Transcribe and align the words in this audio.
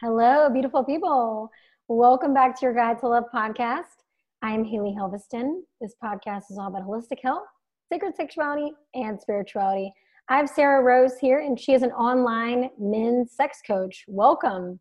Hello, 0.00 0.50
beautiful 0.50 0.82
people. 0.82 1.52
Welcome 1.86 2.34
back 2.34 2.58
to 2.58 2.66
your 2.66 2.74
Guide 2.74 2.98
to 2.98 3.06
Love 3.06 3.26
podcast. 3.32 4.02
I'm 4.42 4.64
Haley 4.64 4.92
Helveston. 4.98 5.60
This 5.80 5.94
podcast 6.02 6.50
is 6.50 6.58
all 6.58 6.66
about 6.66 6.82
holistic 6.82 7.20
health, 7.22 7.44
sacred 7.92 8.16
sexuality, 8.16 8.72
and 8.94 9.20
spirituality. 9.20 9.92
I 10.28 10.38
have 10.38 10.50
Sarrah 10.50 10.82
Rose 10.82 11.16
here, 11.20 11.38
and 11.38 11.58
she 11.58 11.74
is 11.74 11.82
an 11.82 11.92
online 11.92 12.70
men's 12.76 13.30
sex 13.36 13.60
coach. 13.64 14.04
Welcome. 14.08 14.80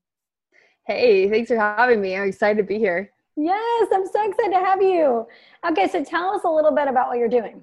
Hey, 0.88 1.30
thanks 1.30 1.50
for 1.50 1.58
having 1.58 2.02
me. 2.02 2.16
I'm 2.18 2.28
excited 2.28 2.58
to 2.58 2.64
be 2.64 2.80
here. 2.80 3.12
Yes, 3.38 3.90
I'm 3.94 4.08
so 4.08 4.28
excited 4.28 4.52
to 4.52 4.66
have 4.66 4.82
you. 4.82 5.28
Okay, 5.70 5.88
so 5.90 6.04
tell 6.04 6.36
us 6.36 6.44
a 6.44 6.50
little 6.50 6.74
bit 6.74 6.88
about 6.88 7.10
what 7.10 7.20
you're 7.20 7.30
doing. 7.30 7.62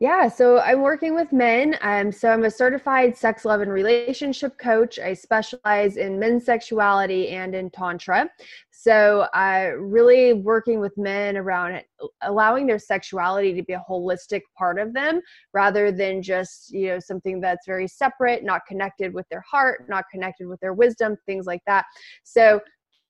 Yeah, 0.00 0.28
so 0.28 0.58
I'm 0.58 0.82
working 0.82 1.14
with 1.14 1.32
men. 1.32 1.78
Um, 1.80 2.10
so 2.10 2.30
I'm 2.30 2.44
a 2.44 2.50
certified 2.50 3.16
sex, 3.16 3.44
love, 3.44 3.60
and 3.60 3.70
relationship 3.70 4.58
coach. 4.58 4.98
I 4.98 5.14
specialize 5.14 5.96
in 5.96 6.18
men's 6.18 6.44
sexuality 6.44 7.28
and 7.28 7.54
in 7.54 7.70
tantra. 7.70 8.28
So 8.70 9.28
I 9.32 9.68
uh, 9.68 9.70
really 9.74 10.32
working 10.32 10.80
with 10.80 10.96
men 10.98 11.36
around 11.36 11.82
allowing 12.22 12.66
their 12.66 12.80
sexuality 12.80 13.54
to 13.54 13.62
be 13.62 13.74
a 13.74 13.84
holistic 13.88 14.40
part 14.58 14.80
of 14.80 14.92
them, 14.92 15.20
rather 15.54 15.92
than 15.92 16.22
just 16.22 16.72
you 16.72 16.88
know 16.88 16.98
something 16.98 17.40
that's 17.40 17.66
very 17.66 17.86
separate, 17.86 18.42
not 18.42 18.62
connected 18.66 19.14
with 19.14 19.28
their 19.30 19.44
heart, 19.48 19.88
not 19.88 20.04
connected 20.10 20.48
with 20.48 20.58
their 20.58 20.74
wisdom, 20.74 21.16
things 21.26 21.46
like 21.46 21.62
that. 21.66 21.84
So 22.24 22.60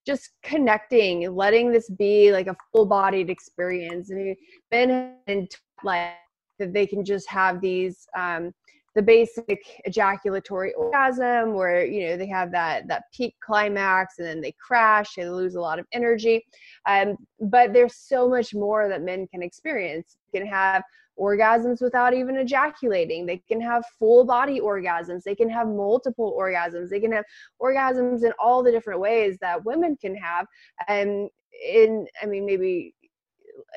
just 0.05 0.30
connecting, 0.42 1.34
letting 1.34 1.73
this 1.73 1.89
be 1.89 2.33
like 2.33 2.48
a 2.48 2.56
full 2.73 2.84
bodied 2.84 3.30
experience. 3.30 4.11
I 4.12 4.16
mean, 4.16 4.37
men 4.70 5.48
like 5.84 6.12
that 6.59 6.73
they 6.73 6.87
can 6.87 7.05
just 7.05 7.29
have 7.29 7.61
these 7.61 8.06
um, 8.16 8.52
the 8.95 9.02
basic 9.02 9.65
ejaculatory 9.87 10.75
orgasm 10.75 11.55
where 11.55 11.84
you 11.84 12.06
know 12.06 12.16
they 12.16 12.27
have 12.27 12.52
that 12.52 12.87
that 12.88 13.05
peak 13.15 13.34
climax 13.42 14.19
and 14.19 14.27
then 14.27 14.41
they 14.41 14.55
crash 14.61 15.15
they 15.16 15.28
lose 15.28 15.55
a 15.55 15.61
lot 15.61 15.78
of 15.78 15.87
energy. 15.92 16.45
Um, 16.86 17.17
but 17.41 17.73
there's 17.73 17.97
so 17.97 18.28
much 18.28 18.55
more 18.55 18.89
that 18.89 19.03
men 19.03 19.27
can 19.28 19.42
experience. 19.42 20.17
Can 20.34 20.47
have 20.47 20.83
orgasms 21.19 21.83
without 21.83 22.14
even 22.14 22.36
ejaculating. 22.36 23.27
They 23.27 23.42
can 23.48 23.61
have 23.61 23.84
full 23.98 24.25
body 24.25 24.61
orgasms. 24.61 25.23
They 25.23 25.34
can 25.34 25.50
have 25.50 25.69
multiple 25.69 26.36
orgasms. 26.39 26.89
They 26.89 27.00
can 27.00 27.12
have 27.12 27.25
orgasms 27.61 28.25
in 28.25 28.33
all 28.39 28.62
the 28.62 28.73
different 28.73 29.00
ways 29.00 29.36
that 29.41 29.64
women 29.64 29.97
can 30.00 30.14
have. 30.17 30.47
And 30.89 31.28
in 31.62 32.06
i 32.23 32.27
mean 32.27 32.47
maybe 32.47 32.95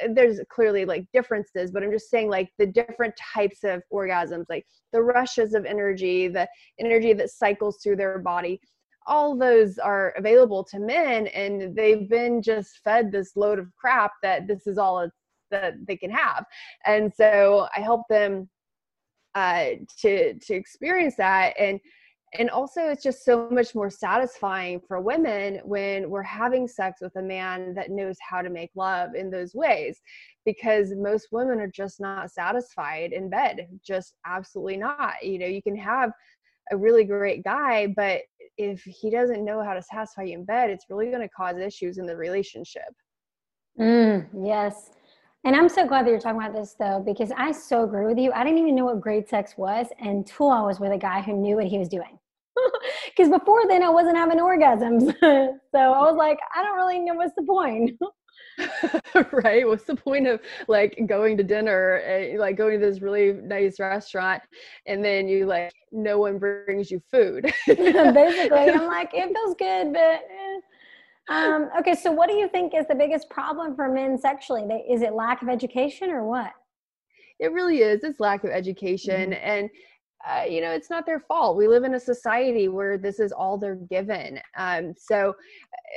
there's 0.10 0.40
clearly 0.50 0.86
like 0.86 1.06
differences 1.14 1.72
but 1.72 1.84
i'm 1.84 1.92
just 1.92 2.10
saying 2.10 2.30
like 2.30 2.50
the 2.58 2.66
different 2.66 3.14
types 3.34 3.64
of 3.64 3.82
orgasms 3.94 4.46
like 4.50 4.66
the 4.94 5.02
rushes 5.02 5.54
of 5.54 5.66
energy 5.66 6.28
the 6.28 6.48
energy 6.80 7.14
that 7.14 7.30
cycles 7.30 7.78
through 7.82 7.96
their 7.96 8.20
body 8.20 8.60
all 9.08 9.38
those 9.38 9.78
are 9.78 10.14
available 10.18 10.64
to 10.64 10.80
men 10.80 11.28
and 11.28 11.76
they've 11.76 12.10
been 12.10 12.42
just 12.42 12.80
fed 12.84 13.12
this 13.12 13.36
load 13.36 13.60
of 13.60 13.68
crap 13.76 14.12
that 14.24 14.48
this 14.48 14.66
is 14.68 14.78
all 14.78 15.08
that 15.52 15.76
they 15.88 15.96
can 15.96 16.10
have. 16.10 16.46
And 16.86 17.14
so 17.14 17.68
i 17.76 17.80
help 17.80 18.02
them 18.10 18.50
uh, 19.36 19.72
to 20.00 20.34
to 20.40 20.54
experience 20.54 21.16
that 21.18 21.54
and 21.60 21.80
and 22.40 22.50
also 22.50 22.82
it's 22.82 23.04
just 23.04 23.24
so 23.24 23.50
much 23.50 23.76
more 23.76 23.90
satisfying 23.90 24.80
for 24.88 25.00
women 25.00 25.60
when 25.64 26.10
we're 26.10 26.24
having 26.24 26.68
sex 26.68 27.02
with 27.02 27.16
a 27.16 27.22
man 27.22 27.74
that 27.74 27.92
knows 27.92 28.18
how 28.28 28.42
to 28.42 28.50
make 28.50 28.72
love 28.76 29.16
in 29.16 29.30
those 29.30 29.54
ways 29.54 30.02
because 30.46 30.94
most 30.96 31.28
women 31.32 31.60
are 31.60 31.68
just 31.68 32.00
not 32.00 32.32
satisfied 32.32 33.12
in 33.12 33.30
bed 33.30 33.68
just 33.86 34.16
absolutely 34.26 34.78
not. 34.78 35.14
You 35.24 35.40
know 35.40 35.48
you 35.48 35.62
can 35.62 35.76
have 35.76 36.12
a 36.72 36.78
really 36.78 37.04
great 37.04 37.44
guy 37.44 37.88
but 37.96 38.22
if 38.58 38.82
he 38.84 39.10
doesn't 39.10 39.46
know 39.46 39.64
how 39.64 39.74
to 39.74 39.82
satisfy 39.82 40.24
you 40.24 40.40
in 40.40 40.46
bed 40.46 40.70
it's 40.70 40.86
really 40.90 41.08
going 41.08 41.22
to 41.22 41.30
cause 41.30 41.58
issues 41.58 41.98
in 41.98 42.06
the 42.06 42.16
relationship. 42.16 42.94
Mm, 43.80 44.28
yes. 44.44 44.92
And 45.44 45.56
I'm 45.56 45.70
so 45.70 45.86
glad 45.86 46.06
that 46.06 46.10
you're 46.10 46.20
talking 46.20 46.42
about 46.42 46.56
this 46.56 46.76
though, 46.80 47.04
because 47.06 47.32
I 47.38 47.52
so 47.52 47.84
agree 47.84 48.08
with 48.08 48.18
you. 48.18 48.32
I 48.32 48.44
didn't 48.44 48.58
even 48.58 48.74
know 48.74 48.86
what 48.86 49.00
great 49.00 49.30
sex 49.30 49.54
was 49.58 49.86
until 50.00 50.50
I 50.50 50.62
was 50.62 50.80
with 50.80 50.92
a 50.92 50.98
guy 50.98 51.22
who 51.22 51.34
knew 51.34 51.58
what 51.58 51.68
he 51.68 51.78
was 51.78 51.88
doing 51.88 52.18
because 53.08 53.30
before 53.30 53.68
then 53.68 53.84
I 53.84 53.90
wasn't 53.90 54.18
having 54.18 54.40
orgasms. 54.40 55.14
so 55.22 55.78
I 55.78 56.02
was 56.02 56.16
like, 56.18 56.38
I 56.56 56.64
don't 56.64 56.76
really 56.76 57.00
know 57.00 57.14
what's 57.16 57.36
the 57.36 57.44
point. 57.44 57.92
right 59.34 59.68
what's 59.68 59.84
the 59.84 59.96
point 59.96 60.28
of 60.28 60.40
like 60.68 60.98
going 61.08 61.36
to 61.36 61.44
dinner 61.44 62.02
uh, 62.08 62.40
like 62.40 62.56
going 62.56 62.80
to 62.80 62.86
this 62.86 63.02
really 63.02 63.34
nice 63.34 63.80
restaurant 63.80 64.42
and 64.88 65.04
then 65.04 65.28
you 65.28 65.46
like 65.46 65.74
no 65.92 66.20
one 66.20 66.38
brings 66.38 66.90
you 66.90 67.02
food 67.12 67.44
basically 67.68 68.70
i'm 68.70 68.88
like 68.88 69.10
it 69.14 69.34
feels 69.34 69.56
good 69.58 69.92
but 69.92 70.22
eh. 70.32 70.60
um, 71.28 71.70
okay 71.78 71.96
so 71.96 72.12
what 72.12 72.30
do 72.30 72.36
you 72.36 72.48
think 72.48 72.74
is 72.74 72.86
the 72.88 72.96
biggest 72.96 73.30
problem 73.30 73.76
for 73.76 73.92
men 73.92 74.18
sexually 74.18 74.64
is 74.90 75.02
it 75.02 75.14
lack 75.14 75.42
of 75.42 75.50
education 75.50 76.10
or 76.10 76.26
what 76.26 76.52
it 77.40 77.52
really 77.52 77.80
is 77.80 78.04
it's 78.04 78.20
lack 78.22 78.44
of 78.46 78.52
education 78.52 79.32
mm-hmm. 79.32 79.50
and 79.50 79.70
uh, 80.28 80.44
you 80.44 80.62
know 80.62 80.72
it's 80.72 80.90
not 80.90 81.06
their 81.06 81.20
fault. 81.20 81.58
We 81.58 81.68
live 81.68 81.84
in 81.84 81.96
a 81.96 82.00
society 82.00 82.68
where 82.68 82.98
this 82.98 83.20
is 83.20 83.32
all 83.32 83.58
they're 83.58 83.76
given. 83.76 84.40
Um, 84.58 84.94
so 84.98 85.36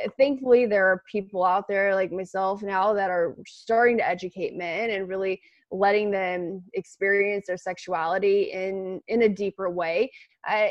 uh, 0.04 0.10
thankfully 0.16 0.66
there 0.66 0.86
are 0.86 1.02
people 1.10 1.44
out 1.44 1.66
there 1.68 1.94
like 1.94 2.12
myself 2.12 2.62
now 2.62 2.92
that 2.92 3.10
are 3.10 3.36
starting 3.46 3.96
to 3.98 4.08
educate 4.08 4.56
men 4.56 4.90
and 4.90 5.08
really 5.08 5.40
letting 5.70 6.10
them 6.10 6.62
experience 6.74 7.46
their 7.46 7.56
sexuality 7.56 8.50
in 8.52 9.00
in 9.08 9.22
a 9.22 9.28
deeper 9.28 9.70
way. 9.70 10.10
Uh, 10.48 10.68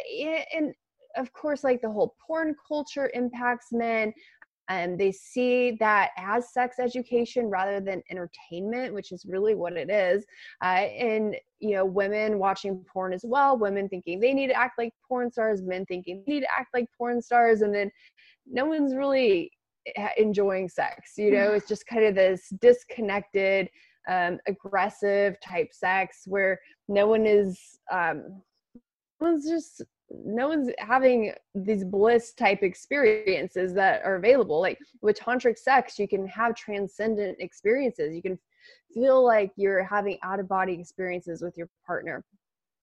and 0.56 0.74
of 1.16 1.34
course 1.34 1.64
like 1.64 1.82
the 1.82 1.90
whole 1.90 2.16
porn 2.26 2.56
culture 2.68 3.10
impacts 3.14 3.68
men 3.72 4.14
and 4.70 5.00
they 5.00 5.12
see 5.12 5.72
that 5.80 6.10
as 6.18 6.52
sex 6.54 6.78
education 6.80 7.48
rather 7.48 7.80
than 7.80 8.02
entertainment 8.10 8.94
which 8.94 9.12
is 9.12 9.26
really 9.26 9.56
what 9.56 9.74
it 9.74 9.90
is 9.90 10.26
uh, 10.64 10.68
and 10.68 11.36
you 11.60 11.72
know 11.76 11.86
women 11.86 12.40
watching 12.40 12.84
porn 12.92 13.14
as 13.14 13.24
well 13.24 13.58
women 13.58 13.88
thinking 13.90 14.20
they 14.20 14.34
need 14.34 14.48
to 14.48 14.58
act 14.58 14.78
like 14.78 14.94
porn 15.08 15.32
stars 15.32 15.62
men 15.62 15.86
thinking 15.86 16.24
they 16.26 16.34
need 16.34 16.42
to 16.42 16.52
act 16.58 16.70
like 16.74 16.86
porn 16.98 17.22
stars 17.22 17.62
and 17.62 17.74
then 17.74 17.90
no 18.46 18.66
one's 18.66 18.96
really 18.96 19.52
eh, 19.96 20.10
enjoying 20.18 20.70
sex 20.70 21.14
you 21.18 21.32
know? 21.32 21.52
It's 21.54 21.68
just 21.68 21.86
kind 21.88 22.06
of 22.06 22.16
this 22.16 22.50
disconnected 22.62 23.70
um, 24.08 24.40
aggressive 24.48 25.36
type 25.42 25.70
sex 25.74 26.24
where 26.28 26.60
no 26.88 27.08
one 27.08 27.26
is 27.26 27.80
um, 27.92 28.42
no 29.20 29.32
one's 29.32 29.50
just 29.50 29.84
no 30.10 30.48
one's 30.48 30.70
having 30.80 31.34
these 31.54 31.84
bliss 31.84 32.34
type 32.34 32.64
experiences 32.64 33.74
that 33.74 34.04
are 34.04 34.16
available. 34.16 34.62
Like 34.62 34.80
with 35.02 35.20
tantric 35.20 35.58
sex 35.58 36.00
you 36.00 36.08
can 36.08 36.28
have 36.28 36.56
transcendent 36.56 37.38
experiences. 37.40 38.16
You 38.16 38.22
can 38.22 38.40
feel 38.94 39.24
like 39.24 39.52
you're 39.56 39.84
having 39.84 40.18
out 40.24 40.40
of 40.40 40.48
body 40.48 40.74
experiences 40.74 41.42
with 41.42 41.58
your 41.58 41.70
partner. 41.86 42.24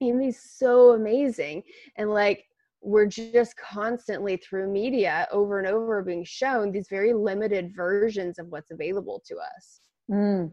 It 0.01 0.07
can 0.09 0.19
be 0.19 0.33
so 0.33 0.93
amazing. 0.93 1.63
And 1.97 2.11
like 2.11 2.45
we're 2.83 3.07
just 3.07 3.57
constantly 3.57 4.37
through 4.37 4.71
media 4.71 5.27
over 5.33 5.59
and 5.59 5.67
over 5.67 6.03
being 6.03 6.25
shown 6.25 6.71
these 6.71 6.89
very 6.89 7.15
limited 7.15 7.73
versions 7.75 8.39
of 8.39 8.49
what's 8.49 8.71
available 8.71 9.23
to 9.27 9.37
us. 9.37 9.81
Mm. 10.11 10.53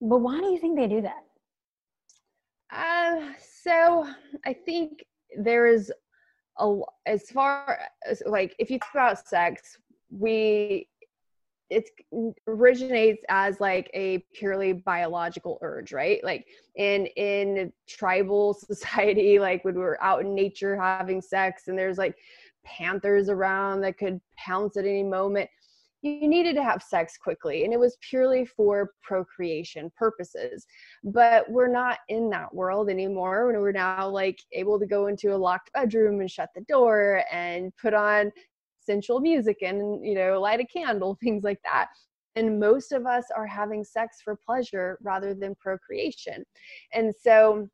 but 0.00 0.18
why 0.18 0.38
do 0.38 0.46
you 0.46 0.58
think 0.58 0.78
they 0.78 0.86
do 0.86 1.02
that? 1.02 1.24
Uh, 2.70 3.32
so 3.64 4.06
i 4.44 4.52
think 4.52 5.04
there 5.36 5.66
is 5.66 5.92
a, 6.58 6.76
as 7.06 7.30
far 7.30 7.80
as 8.08 8.22
like 8.26 8.54
if 8.58 8.70
you 8.70 8.78
think 8.78 8.94
about 8.94 9.26
sex 9.26 9.78
we 10.10 10.88
it 11.70 11.88
originates 12.46 13.24
as 13.28 13.58
like 13.60 13.90
a 13.94 14.18
purely 14.34 14.72
biological 14.72 15.58
urge 15.62 15.92
right? 15.92 16.22
Like 16.22 16.46
in 16.76 17.06
in 17.16 17.72
tribal 17.88 18.54
society 18.68 19.38
like 19.38 19.64
when 19.64 19.74
we 19.74 19.82
are 19.82 20.02
out 20.02 20.20
in 20.20 20.34
nature 20.34 20.76
having 20.76 21.20
sex 21.20 21.68
and 21.68 21.78
there's 21.78 21.98
like 21.98 22.16
panthers 22.64 23.28
around 23.28 23.80
that 23.80 23.98
could 23.98 24.20
pounce 24.36 24.76
at 24.76 24.86
any 24.86 25.02
moment 25.02 25.50
you 26.04 26.28
needed 26.28 26.54
to 26.54 26.62
have 26.62 26.82
sex 26.82 27.16
quickly 27.16 27.64
and 27.64 27.72
it 27.72 27.80
was 27.80 27.96
purely 28.08 28.44
for 28.44 28.90
procreation 29.02 29.90
purposes. 29.96 30.66
But 31.02 31.50
we're 31.50 31.72
not 31.72 31.98
in 32.08 32.28
that 32.30 32.54
world 32.54 32.90
anymore 32.90 33.46
when 33.46 33.56
we're 33.56 33.72
now 33.72 34.08
like 34.08 34.38
able 34.52 34.78
to 34.78 34.86
go 34.86 35.06
into 35.06 35.34
a 35.34 35.36
locked 35.36 35.72
bedroom 35.72 36.20
and 36.20 36.30
shut 36.30 36.50
the 36.54 36.60
door 36.62 37.24
and 37.32 37.72
put 37.80 37.94
on 37.94 38.30
sensual 38.80 39.18
music 39.18 39.62
and 39.62 40.04
you 40.04 40.14
know 40.14 40.38
light 40.38 40.60
a 40.60 40.66
candle 40.66 41.16
things 41.22 41.42
like 41.42 41.60
that. 41.64 41.88
And 42.36 42.60
most 42.60 42.92
of 42.92 43.06
us 43.06 43.24
are 43.34 43.46
having 43.46 43.82
sex 43.82 44.18
for 44.22 44.36
pleasure 44.36 44.98
rather 45.02 45.34
than 45.34 45.54
procreation. 45.54 46.44
And 46.92 47.14
so 47.18 47.68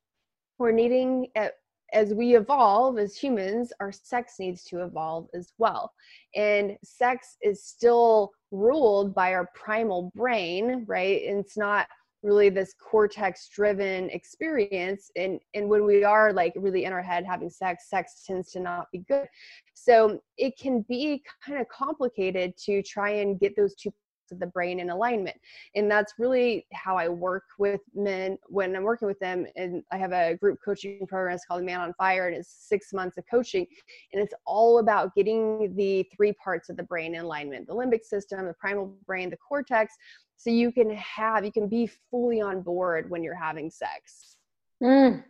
we're 0.58 0.70
needing 0.70 1.28
at 1.34 1.54
as 1.92 2.14
we 2.14 2.37
evolve 2.37 2.98
as 2.98 3.16
humans, 3.16 3.72
our 3.81 3.92
sex 3.92 4.34
needs 4.38 4.64
to 4.64 4.82
evolve 4.82 5.28
as 5.34 5.52
well. 5.58 5.92
And 6.34 6.76
sex 6.84 7.37
is 7.42 7.64
still 7.64 8.31
ruled 8.50 9.14
by 9.14 9.34
our 9.34 9.48
primal 9.54 10.12
brain, 10.14 10.84
right? 10.87 11.26
And 11.26 11.40
it's 11.40 11.56
not 11.56 11.87
really 12.22 12.50
this 12.50 12.75
cortex 12.75 13.48
driven 13.48 14.10
experience 14.10 15.10
and 15.16 15.40
and 15.54 15.69
when 15.69 15.84
we 15.84 16.04
are 16.04 16.32
like 16.32 16.52
really 16.56 16.84
in 16.84 16.92
our 16.92 17.02
head 17.02 17.25
having 17.25 17.48
sex 17.48 17.88
sex 17.88 18.25
tends 18.26 18.50
to 18.50 18.60
not 18.60 18.87
be 18.92 18.98
good 19.08 19.26
so 19.72 20.20
it 20.37 20.58
can 20.58 20.84
be 20.88 21.22
kind 21.44 21.58
of 21.58 21.66
complicated 21.69 22.54
to 22.58 22.82
try 22.82 23.10
and 23.10 23.40
get 23.40 23.56
those 23.56 23.75
two 23.75 23.92
of 24.32 24.38
the 24.38 24.46
brain 24.46 24.80
in 24.80 24.90
alignment 24.90 25.36
and 25.74 25.90
that's 25.90 26.14
really 26.18 26.66
how 26.72 26.96
i 26.96 27.08
work 27.08 27.44
with 27.58 27.80
men 27.94 28.38
when 28.46 28.74
i'm 28.76 28.82
working 28.82 29.08
with 29.08 29.18
them 29.20 29.46
and 29.56 29.82
i 29.92 29.96
have 29.96 30.12
a 30.12 30.36
group 30.36 30.58
coaching 30.64 31.06
program 31.06 31.34
it's 31.34 31.44
called 31.44 31.62
man 31.62 31.80
on 31.80 31.92
fire 31.94 32.28
and 32.28 32.36
it's 32.36 32.48
six 32.68 32.92
months 32.92 33.16
of 33.18 33.24
coaching 33.30 33.66
and 34.12 34.22
it's 34.22 34.34
all 34.46 34.78
about 34.78 35.14
getting 35.14 35.74
the 35.76 36.06
three 36.14 36.32
parts 36.32 36.68
of 36.68 36.76
the 36.76 36.82
brain 36.82 37.14
in 37.14 37.22
alignment 37.22 37.66
the 37.66 37.74
limbic 37.74 38.04
system 38.04 38.46
the 38.46 38.54
primal 38.54 38.94
brain 39.06 39.30
the 39.30 39.36
cortex 39.36 39.94
so 40.36 40.50
you 40.50 40.72
can 40.72 40.90
have 40.96 41.44
you 41.44 41.52
can 41.52 41.68
be 41.68 41.86
fully 42.10 42.40
on 42.40 42.62
board 42.62 43.10
when 43.10 43.22
you're 43.22 43.34
having 43.34 43.70
sex 43.70 44.36
mm. 44.82 45.22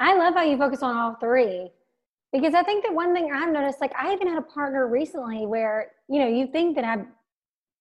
i 0.00 0.16
love 0.16 0.34
how 0.34 0.42
you 0.42 0.56
focus 0.56 0.82
on 0.82 0.96
all 0.96 1.14
three 1.16 1.70
because 2.32 2.54
i 2.54 2.62
think 2.62 2.84
that 2.84 2.94
one 2.94 3.14
thing 3.14 3.30
i've 3.32 3.52
noticed 3.52 3.80
like 3.80 3.92
i 3.96 4.12
even 4.12 4.28
had 4.28 4.38
a 4.38 4.42
partner 4.42 4.86
recently 4.86 5.46
where 5.46 5.92
you 6.08 6.18
know 6.18 6.28
you 6.28 6.46
think 6.46 6.74
that 6.74 6.84
i'm 6.84 7.08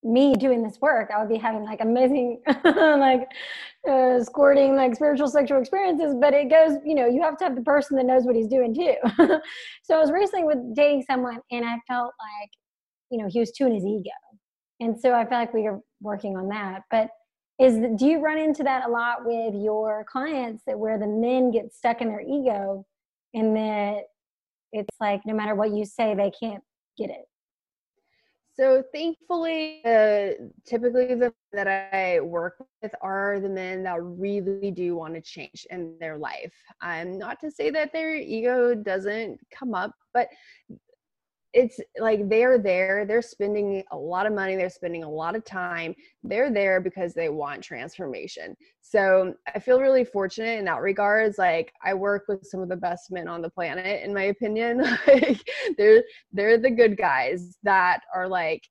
me 0.03 0.33
doing 0.35 0.63
this 0.63 0.79
work 0.81 1.09
i 1.15 1.19
would 1.19 1.29
be 1.29 1.37
having 1.37 1.63
like 1.63 1.81
amazing 1.81 2.41
like 2.65 3.27
uh, 3.89 4.23
squirting 4.23 4.75
like 4.75 4.95
spiritual 4.95 5.27
sexual 5.27 5.59
experiences 5.59 6.15
but 6.19 6.33
it 6.33 6.49
goes 6.49 6.77
you 6.85 6.95
know 6.95 7.05
you 7.05 7.21
have 7.21 7.37
to 7.37 7.43
have 7.43 7.55
the 7.55 7.61
person 7.61 7.95
that 7.97 8.05
knows 8.05 8.23
what 8.23 8.35
he's 8.35 8.47
doing 8.47 8.73
too. 8.73 8.95
So 9.83 9.95
i 9.95 9.99
was 9.99 10.11
recently 10.11 10.45
with 10.45 10.75
dating 10.75 11.03
someone 11.09 11.39
and 11.51 11.65
i 11.65 11.77
felt 11.87 12.13
like 12.19 12.49
you 13.09 13.17
know 13.17 13.27
he 13.29 13.39
was 13.39 13.51
too 13.51 13.65
in 13.65 13.73
his 13.73 13.85
ego. 13.85 14.11
And 14.79 14.99
so 14.99 15.13
i 15.13 15.25
feel 15.25 15.37
like 15.37 15.53
we 15.53 15.67
are 15.67 15.79
working 16.01 16.37
on 16.37 16.47
that. 16.49 16.83
But 16.89 17.09
is 17.59 17.77
do 17.95 18.07
you 18.07 18.19
run 18.19 18.39
into 18.39 18.63
that 18.63 18.87
a 18.87 18.89
lot 18.89 19.25
with 19.25 19.53
your 19.53 20.03
clients 20.11 20.63
that 20.65 20.77
where 20.77 20.97
the 20.97 21.07
men 21.07 21.51
get 21.51 21.73
stuck 21.73 22.01
in 22.01 22.07
their 22.07 22.21
ego 22.21 22.85
and 23.33 23.55
that 23.55 24.03
it's 24.71 24.97
like 24.99 25.21
no 25.25 25.33
matter 25.33 25.53
what 25.53 25.71
you 25.71 25.85
say 25.85 26.15
they 26.15 26.31
can't 26.31 26.63
get 26.97 27.09
it 27.09 27.25
so 28.61 28.83
thankfully 28.93 29.81
uh, 29.85 30.33
typically 30.65 31.15
the 31.15 31.33
that 31.51 31.67
i 31.67 32.19
work 32.19 32.63
with 32.83 32.93
are 33.01 33.39
the 33.39 33.49
men 33.49 33.81
that 33.81 33.99
really 34.01 34.69
do 34.69 34.95
want 34.95 35.15
to 35.15 35.21
change 35.21 35.65
in 35.71 35.97
their 35.99 36.17
life. 36.17 36.53
Um 36.81 37.17
not 37.17 37.39
to 37.41 37.49
say 37.49 37.71
that 37.71 37.91
their 37.91 38.13
ego 38.15 38.75
doesn't 38.75 39.39
come 39.51 39.73
up 39.73 39.93
but 40.13 40.27
it's 41.53 41.79
like 41.99 42.29
they're 42.29 42.57
there 42.57 43.05
they're 43.05 43.21
spending 43.21 43.83
a 43.91 43.97
lot 43.97 44.25
of 44.25 44.33
money 44.33 44.55
they're 44.55 44.69
spending 44.69 45.03
a 45.03 45.09
lot 45.09 45.35
of 45.35 45.43
time 45.43 45.93
they're 46.23 46.51
there 46.51 46.79
because 46.79 47.13
they 47.13 47.29
want 47.29 47.63
transformation. 47.63 48.55
So 48.81 49.33
i 49.53 49.59
feel 49.59 49.79
really 49.79 50.05
fortunate 50.05 50.59
in 50.59 50.65
that 50.65 50.81
regards 50.81 51.37
like 51.37 51.73
i 51.83 51.93
work 51.93 52.23
with 52.27 52.45
some 52.45 52.61
of 52.61 52.69
the 52.69 52.75
best 52.75 53.11
men 53.11 53.27
on 53.27 53.41
the 53.41 53.49
planet 53.49 54.03
in 54.03 54.13
my 54.13 54.23
opinion. 54.23 54.81
Like 55.07 55.41
they're 55.77 56.03
they're 56.31 56.57
the 56.57 56.69
good 56.69 56.97
guys 56.97 57.57
that 57.63 58.01
are 58.13 58.27
like 58.27 58.63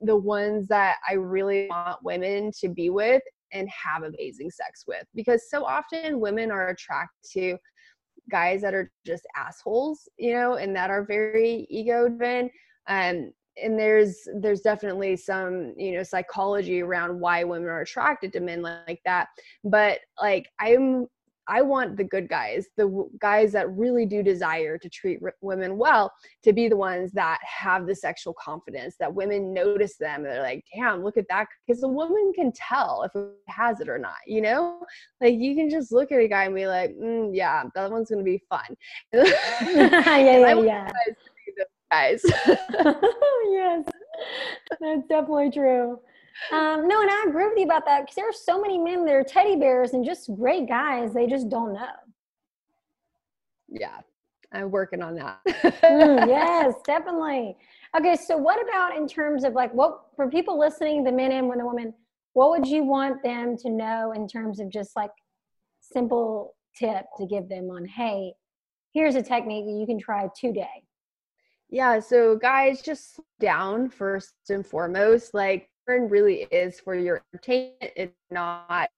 the 0.00 0.16
ones 0.16 0.68
that 0.68 0.96
i 1.08 1.14
really 1.14 1.66
want 1.68 2.02
women 2.02 2.50
to 2.60 2.68
be 2.68 2.90
with 2.90 3.22
and 3.52 3.68
have 3.68 4.02
amazing 4.02 4.50
sex 4.50 4.84
with. 4.86 5.04
Because 5.14 5.48
so 5.50 5.64
often 5.64 6.20
women 6.20 6.50
are 6.50 6.68
attracted 6.68 7.30
to 7.32 7.58
guys 8.30 8.62
that 8.62 8.74
are 8.74 8.90
just 9.04 9.26
assholes, 9.36 10.08
you 10.16 10.32
know, 10.34 10.54
and 10.54 10.74
that 10.76 10.90
are 10.90 11.04
very 11.04 11.66
ego 11.70 12.08
driven. 12.08 12.50
Um, 12.88 13.32
and 13.62 13.78
there's 13.78 14.28
there's 14.40 14.60
definitely 14.60 15.16
some 15.16 15.72
you 15.76 15.92
know 15.92 16.02
psychology 16.02 16.82
around 16.82 17.18
why 17.18 17.42
women 17.44 17.68
are 17.68 17.80
attracted 17.80 18.32
to 18.32 18.40
men 18.40 18.62
like 18.62 19.00
that 19.04 19.28
but 19.64 20.00
like 20.20 20.48
i'm 20.60 21.06
I 21.48 21.62
want 21.62 21.96
the 21.96 22.04
good 22.04 22.28
guys, 22.28 22.66
the 22.76 23.08
guys 23.20 23.52
that 23.52 23.70
really 23.70 24.06
do 24.06 24.22
desire 24.22 24.78
to 24.78 24.88
treat 24.88 25.20
women 25.40 25.78
well, 25.78 26.12
to 26.42 26.52
be 26.52 26.68
the 26.68 26.76
ones 26.76 27.12
that 27.12 27.38
have 27.42 27.86
the 27.86 27.94
sexual 27.94 28.34
confidence 28.34 28.96
that 28.98 29.14
women 29.14 29.52
notice 29.52 29.96
them. 29.96 30.22
They're 30.22 30.42
like, 30.42 30.64
damn, 30.74 31.02
look 31.02 31.16
at 31.16 31.26
that. 31.28 31.46
Because 31.66 31.82
a 31.82 31.88
woman 31.88 32.32
can 32.34 32.52
tell 32.52 33.02
if 33.02 33.12
it 33.14 33.30
has 33.48 33.80
it 33.80 33.88
or 33.88 33.98
not, 33.98 34.16
you 34.26 34.40
know? 34.40 34.80
Like 35.20 35.34
you 35.34 35.54
can 35.54 35.70
just 35.70 35.92
look 35.92 36.12
at 36.12 36.20
a 36.20 36.28
guy 36.28 36.44
and 36.44 36.54
be 36.54 36.66
like, 36.66 36.90
mm, 36.96 37.30
yeah, 37.32 37.64
that 37.74 37.90
one's 37.90 38.10
going 38.10 38.18
to 38.24 38.24
be 38.24 38.42
fun. 38.48 38.76
yeah, 39.12 40.18
yeah, 40.18 40.60
yeah. 40.60 40.90
Guys. 41.92 42.20
yes, 43.46 43.84
that's 44.80 45.06
definitely 45.08 45.50
true. 45.52 46.00
Um, 46.52 46.86
no, 46.86 47.00
and 47.00 47.10
I 47.10 47.26
agree 47.28 47.46
with 47.46 47.58
you 47.58 47.64
about 47.64 47.84
that 47.86 48.02
because 48.02 48.14
there 48.14 48.28
are 48.28 48.32
so 48.32 48.60
many 48.60 48.78
men 48.78 49.04
that 49.04 49.14
are 49.14 49.24
teddy 49.24 49.56
bears 49.56 49.92
and 49.92 50.04
just 50.04 50.34
great 50.34 50.68
guys. 50.68 51.12
They 51.12 51.26
just 51.26 51.48
don't 51.48 51.72
know. 51.72 51.86
Yeah, 53.68 53.98
I'm 54.52 54.70
working 54.70 55.02
on 55.02 55.14
that. 55.16 55.40
mm, 55.46 56.28
yes, 56.28 56.74
definitely. 56.84 57.56
Okay, 57.96 58.16
so 58.16 58.36
what 58.36 58.62
about 58.62 58.96
in 58.96 59.08
terms 59.08 59.44
of 59.44 59.54
like 59.54 59.72
what 59.72 60.02
for 60.14 60.28
people 60.28 60.58
listening, 60.58 61.04
the 61.04 61.12
men 61.12 61.32
and 61.32 61.50
the 61.50 61.66
women, 61.66 61.92
what 62.34 62.50
would 62.50 62.66
you 62.66 62.84
want 62.84 63.22
them 63.22 63.56
to 63.56 63.70
know 63.70 64.12
in 64.12 64.28
terms 64.28 64.60
of 64.60 64.70
just 64.70 64.94
like 64.94 65.10
simple 65.80 66.54
tip 66.76 67.06
to 67.18 67.26
give 67.26 67.48
them 67.48 67.70
on, 67.70 67.86
hey, 67.86 68.34
here's 68.92 69.14
a 69.14 69.22
technique 69.22 69.64
that 69.64 69.72
you 69.72 69.86
can 69.86 69.98
try 69.98 70.28
today? 70.38 70.84
Yeah, 71.70 71.98
so 71.98 72.36
guys, 72.36 72.82
just 72.82 73.20
down 73.40 73.88
first 73.88 74.34
and 74.50 74.64
foremost. 74.64 75.34
Like 75.34 75.68
really 75.86 76.46
is 76.50 76.80
for 76.80 76.94
your 76.94 77.22
entertainment. 77.32 77.92
It's 77.96 78.12
not 78.30 78.88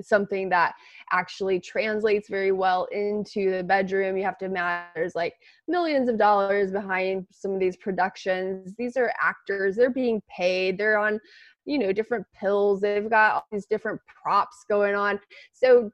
something 0.00 0.48
that 0.48 0.74
actually 1.12 1.60
translates 1.60 2.28
very 2.28 2.52
well 2.52 2.86
into 2.92 3.50
the 3.50 3.64
bedroom. 3.64 4.16
You 4.16 4.24
have 4.24 4.38
to 4.38 4.44
imagine 4.46 4.90
there's 4.94 5.14
like 5.14 5.34
millions 5.68 6.08
of 6.08 6.16
dollars 6.18 6.70
behind 6.70 7.26
some 7.30 7.52
of 7.52 7.60
these 7.60 7.76
productions. 7.76 8.74
These 8.78 8.96
are 8.96 9.12
actors, 9.20 9.76
they're 9.76 9.90
being 9.90 10.22
paid, 10.34 10.78
they're 10.78 10.98
on, 10.98 11.18
you 11.64 11.78
know, 11.78 11.92
different 11.92 12.26
pills, 12.34 12.80
they've 12.80 13.10
got 13.10 13.34
all 13.34 13.46
these 13.52 13.66
different 13.66 14.00
props 14.22 14.64
going 14.68 14.94
on. 14.94 15.20
So 15.52 15.90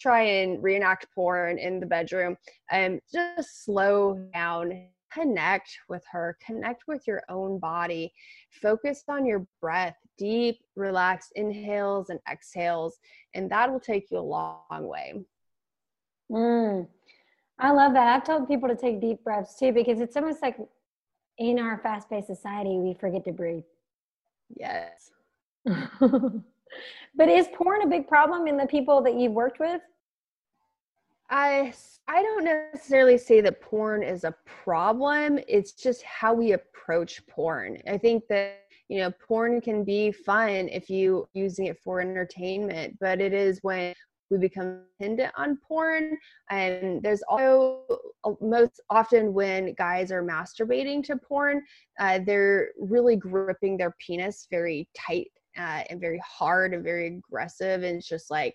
try 0.00 0.22
and 0.22 0.62
reenact 0.62 1.06
porn 1.14 1.58
in 1.58 1.80
the 1.80 1.86
bedroom 1.86 2.36
and 2.70 3.00
just 3.12 3.64
slow 3.64 4.18
down 4.32 4.86
connect 5.12 5.78
with 5.88 6.04
her, 6.10 6.36
connect 6.44 6.84
with 6.86 7.06
your 7.06 7.22
own 7.28 7.58
body, 7.58 8.12
focus 8.50 9.04
on 9.08 9.26
your 9.26 9.46
breath, 9.60 9.96
deep, 10.18 10.60
relaxed 10.76 11.32
inhales 11.36 12.10
and 12.10 12.20
exhales, 12.30 12.98
and 13.34 13.50
that 13.50 13.70
will 13.70 13.80
take 13.80 14.10
you 14.10 14.18
a 14.18 14.20
long 14.20 14.86
way. 14.86 15.14
Mm, 16.30 16.86
I 17.58 17.70
love 17.72 17.92
that. 17.94 18.06
I've 18.06 18.24
told 18.24 18.48
people 18.48 18.68
to 18.68 18.76
take 18.76 19.00
deep 19.00 19.22
breaths 19.24 19.58
too 19.58 19.72
because 19.72 20.00
it's 20.00 20.16
almost 20.16 20.42
like 20.42 20.56
in 21.38 21.58
our 21.58 21.78
fast 21.78 22.08
paced 22.08 22.26
society, 22.26 22.78
we 22.78 22.94
forget 22.94 23.24
to 23.24 23.32
breathe. 23.32 23.64
Yes. 24.56 25.10
but 25.64 27.28
is 27.28 27.48
porn 27.54 27.82
a 27.82 27.86
big 27.86 28.06
problem 28.06 28.46
in 28.46 28.56
the 28.56 28.66
people 28.66 29.02
that 29.02 29.14
you've 29.14 29.32
worked 29.32 29.58
with? 29.58 29.80
I 31.30 31.72
I 32.08 32.22
don't 32.22 32.44
necessarily 32.44 33.16
say 33.16 33.40
that 33.40 33.60
porn 33.60 34.02
is 34.02 34.24
a 34.24 34.34
problem. 34.44 35.38
It's 35.46 35.72
just 35.72 36.02
how 36.02 36.34
we 36.34 36.52
approach 36.52 37.24
porn. 37.28 37.78
I 37.88 37.98
think 37.98 38.24
that 38.28 38.64
you 38.88 38.98
know 38.98 39.12
porn 39.26 39.60
can 39.60 39.84
be 39.84 40.10
fun 40.10 40.68
if 40.68 40.90
you 40.90 41.28
using 41.34 41.66
it 41.66 41.78
for 41.78 42.00
entertainment, 42.00 42.98
but 43.00 43.20
it 43.20 43.32
is 43.32 43.60
when 43.62 43.94
we 44.30 44.38
become 44.38 44.82
dependent 44.98 45.32
on 45.36 45.58
porn 45.66 46.16
and 46.50 47.02
there's 47.02 47.22
also 47.28 47.84
most 48.40 48.80
often 48.88 49.34
when 49.34 49.74
guys 49.74 50.12
are 50.12 50.22
masturbating 50.22 51.02
to 51.02 51.16
porn 51.16 51.62
uh, 51.98 52.20
they're 52.24 52.68
really 52.78 53.16
gripping 53.16 53.76
their 53.76 53.94
penis 53.98 54.46
very 54.50 54.88
tight 54.96 55.30
uh, 55.58 55.82
and 55.90 56.00
very 56.00 56.20
hard 56.24 56.72
and 56.74 56.84
very 56.84 57.08
aggressive 57.08 57.82
and 57.82 57.96
it's 57.96 58.08
just 58.08 58.30
like 58.30 58.54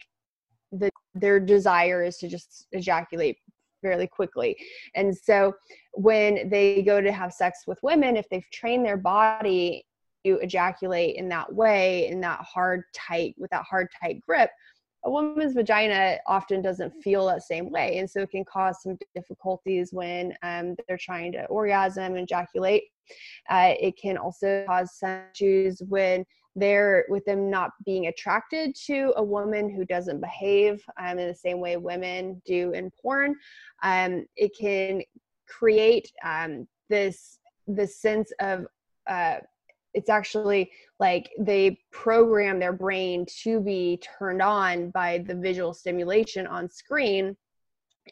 the 0.80 0.92
their 1.16 1.40
desire 1.40 2.04
is 2.04 2.18
to 2.18 2.28
just 2.28 2.68
ejaculate 2.74 3.38
fairly 3.82 4.08
quickly. 4.08 4.58
And 4.96 5.16
so 5.16 5.54
when 5.94 6.50
they 6.50 6.82
go 6.82 7.02
to 7.02 7.12
have 7.12 7.32
sex 7.34 7.62
with 7.68 7.80
women, 7.84 8.18
if 8.18 8.28
they've 8.30 8.50
trained 8.52 8.86
their 8.86 8.98
body 8.98 9.86
to 10.26 10.38
ejaculate 10.40 11.16
in 11.16 11.30
that 11.30 11.54
way, 11.54 12.08
in 12.08 12.20
that 12.22 12.40
hard, 12.42 12.84
tight, 12.94 13.36
with 13.38 13.52
that 13.52 13.64
hard, 13.64 13.88
tight 14.02 14.20
grip, 14.20 14.50
a 15.06 15.12
woman's 15.12 15.54
vagina 15.54 16.18
often 16.26 16.64
doesn't 16.64 16.92
feel 17.04 17.28
that 17.28 17.44
same 17.44 17.70
way. 17.70 18.00
And 18.00 18.10
so 18.10 18.22
it 18.22 18.32
can 18.32 18.44
cause 18.44 18.82
some 18.82 18.98
difficulties 19.14 19.94
when 19.94 20.34
um, 20.42 20.76
they're 20.88 20.98
trying 20.98 21.32
to 21.34 21.46
orgasm 21.46 22.16
and 22.16 22.24
ejaculate. 22.24 22.86
Uh, 23.48 23.76
it 23.80 23.96
can 24.02 24.18
also 24.18 24.66
cause 24.68 24.98
some 24.98 25.22
issues 25.36 25.82
when 25.88 26.26
they're 26.56 27.06
with 27.10 27.26
them 27.26 27.50
not 27.50 27.72
being 27.86 28.08
attracted 28.08 28.76
to 28.76 29.14
a 29.18 29.24
woman 29.24 29.70
who 29.70 29.86
doesn't 29.86 30.22
behave 30.22 30.84
um, 31.00 31.20
in 31.20 31.28
the 31.28 31.36
same 31.36 31.60
way 31.60 31.78
women 31.78 32.42
do 32.46 32.72
in 32.72 32.92
porn 33.02 33.36
um, 33.84 34.26
it 34.36 34.52
can 34.60 35.02
create 35.48 36.12
um, 36.24 36.68
this 36.90 37.40
this 37.68 38.00
sense 38.00 38.32
of 38.40 38.66
uh, 39.08 39.38
it's 39.94 40.10
actually 40.10 40.70
like 41.00 41.30
they 41.40 41.80
program 41.92 42.60
their 42.60 42.74
brain 42.74 43.26
to 43.44 43.60
be 43.60 44.00
turned 44.20 44.42
on 44.42 44.90
by 44.92 45.20
the 45.20 45.36
visual 45.36 45.74
stimulation 45.74 46.46
on 46.48 46.70
screen 46.70 47.36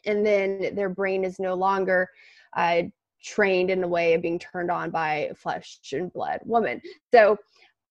and 0.06 0.26
then 0.26 0.74
their 0.74 0.88
brain 0.88 1.24
is 1.24 1.38
no 1.38 1.54
longer 1.54 2.08
uh, 2.56 2.82
trained 3.22 3.70
in 3.70 3.80
the 3.80 3.88
way 3.88 4.14
of 4.14 4.22
being 4.22 4.38
turned 4.38 4.70
on 4.70 4.90
by 4.90 5.30
flesh 5.36 5.78
and 5.92 6.12
blood 6.12 6.40
woman. 6.44 6.80
So 7.12 7.38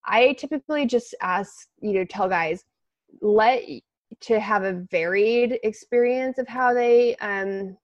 i 0.06 0.34
typically 0.34 0.86
just 0.86 1.16
ask 1.22 1.68
you 1.82 1.94
know 1.94 2.06
tell 2.06 2.30
guys 2.30 2.64
let 3.22 3.64
to 4.20 4.40
have 4.40 4.64
a 4.64 4.86
varied 4.92 5.60
experience 5.64 6.38
of 6.38 6.48
how 6.48 6.74
they 6.74 7.16
um, 7.18 7.76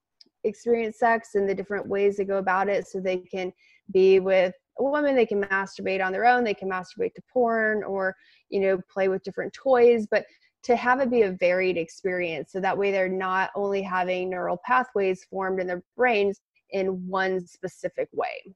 experience 0.43 0.99
sex 0.99 1.35
and 1.35 1.49
the 1.49 1.55
different 1.55 1.87
ways 1.87 2.17
they 2.17 2.25
go 2.25 2.37
about 2.37 2.69
it 2.69 2.87
so 2.87 2.99
they 2.99 3.17
can 3.17 3.51
be 3.91 4.19
with 4.19 4.53
a 4.79 4.83
woman. 4.83 5.15
They 5.15 5.25
can 5.25 5.43
masturbate 5.43 6.03
on 6.03 6.11
their 6.11 6.25
own. 6.25 6.43
They 6.43 6.53
can 6.53 6.69
masturbate 6.69 7.13
to 7.15 7.21
porn 7.31 7.83
or 7.83 8.15
you 8.49 8.61
know 8.61 8.79
play 8.91 9.07
with 9.07 9.23
different 9.23 9.53
toys. 9.53 10.07
But 10.09 10.25
to 10.63 10.75
have 10.75 10.99
it 10.99 11.09
be 11.09 11.21
a 11.23 11.31
varied 11.31 11.77
experience 11.77 12.51
so 12.51 12.59
that 12.59 12.77
way 12.77 12.91
they're 12.91 13.09
not 13.09 13.49
only 13.55 13.81
having 13.81 14.29
neural 14.29 14.59
pathways 14.65 15.23
formed 15.29 15.59
in 15.59 15.67
their 15.67 15.83
brains 15.95 16.41
in 16.71 17.07
one 17.07 17.45
specific 17.45 18.09
way. 18.13 18.53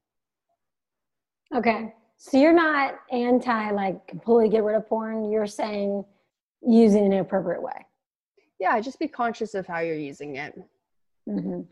Okay 1.54 1.92
so 2.16 2.38
you're 2.38 2.52
not 2.52 2.94
anti 3.10 3.70
like 3.70 4.06
completely 4.06 4.48
get 4.48 4.64
rid 4.64 4.76
of 4.76 4.88
porn. 4.88 5.30
You're 5.30 5.46
saying 5.46 6.04
use 6.62 6.94
it 6.94 7.02
in 7.02 7.12
an 7.12 7.20
appropriate 7.20 7.62
way. 7.62 7.86
Yeah 8.58 8.80
just 8.80 8.98
be 8.98 9.08
conscious 9.08 9.54
of 9.54 9.66
how 9.66 9.80
you're 9.80 9.96
using 9.96 10.36
it. 10.36 10.54
Mm-hmm. 11.26 11.62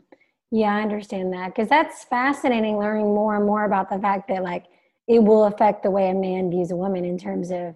yeah 0.49 0.75
i 0.75 0.81
understand 0.81 1.31
that 1.33 1.49
because 1.49 1.69
that's 1.69 2.05
fascinating 2.05 2.79
learning 2.79 3.05
more 3.05 3.35
and 3.35 3.45
more 3.45 3.65
about 3.65 3.87
the 3.87 3.99
fact 3.99 4.27
that 4.29 4.41
like 4.41 4.65
it 5.07 5.19
will 5.23 5.45
affect 5.45 5.83
the 5.83 5.91
way 5.91 6.09
a 6.09 6.13
man 6.15 6.49
views 6.49 6.71
a 6.71 6.75
woman 6.75 7.05
in 7.05 7.19
terms 7.19 7.51
of 7.51 7.75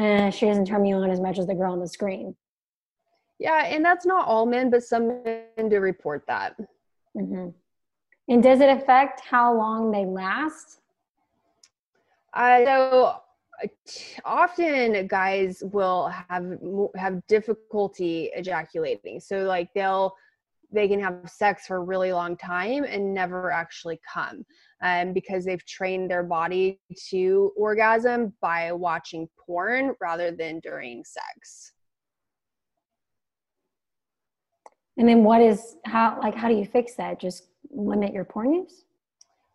uh, 0.00 0.28
she 0.30 0.46
doesn't 0.46 0.64
turn 0.66 0.82
me 0.82 0.92
on 0.92 1.08
as 1.08 1.20
much 1.20 1.38
as 1.38 1.46
the 1.46 1.54
girl 1.54 1.70
on 1.70 1.78
the 1.78 1.86
screen. 1.86 2.34
Yeah 3.38 3.64
and 3.64 3.84
that's 3.84 4.04
not 4.04 4.26
all 4.26 4.44
men 4.44 4.70
but 4.70 4.82
some 4.82 5.22
men 5.22 5.68
do 5.68 5.78
report 5.78 6.24
that. 6.26 6.56
Mm-hmm. 7.16 7.50
and 8.28 8.42
does 8.42 8.60
it 8.60 8.68
affect 8.68 9.20
how 9.20 9.56
long 9.56 9.92
they 9.92 10.04
last 10.04 10.80
uh, 12.34 12.64
so 12.64 13.14
often 14.24 15.06
guys 15.06 15.62
will 15.72 16.08
have 16.28 16.58
have 16.96 17.26
difficulty 17.26 18.30
ejaculating. 18.34 19.20
So 19.20 19.44
like 19.44 19.72
they'll 19.74 20.14
they 20.72 20.88
can 20.88 21.00
have 21.00 21.30
sex 21.30 21.66
for 21.66 21.76
a 21.76 21.80
really 21.80 22.12
long 22.12 22.36
time 22.36 22.84
and 22.84 23.14
never 23.14 23.52
actually 23.52 24.00
come 24.12 24.44
um, 24.82 25.12
because 25.12 25.44
they've 25.44 25.64
trained 25.66 26.10
their 26.10 26.24
body 26.24 26.80
to 27.10 27.52
orgasm 27.56 28.32
by 28.40 28.72
watching 28.72 29.28
porn 29.46 29.94
rather 30.00 30.32
than 30.32 30.58
during 30.60 31.04
sex. 31.04 31.72
And 34.96 35.08
then 35.08 35.22
what 35.22 35.40
is 35.40 35.76
how 35.84 36.18
like 36.20 36.34
how 36.34 36.48
do 36.48 36.54
you 36.54 36.66
fix 36.66 36.94
that? 36.96 37.20
Just 37.20 37.48
limit 37.70 38.12
your 38.12 38.24
porn 38.24 38.52
use 38.52 38.84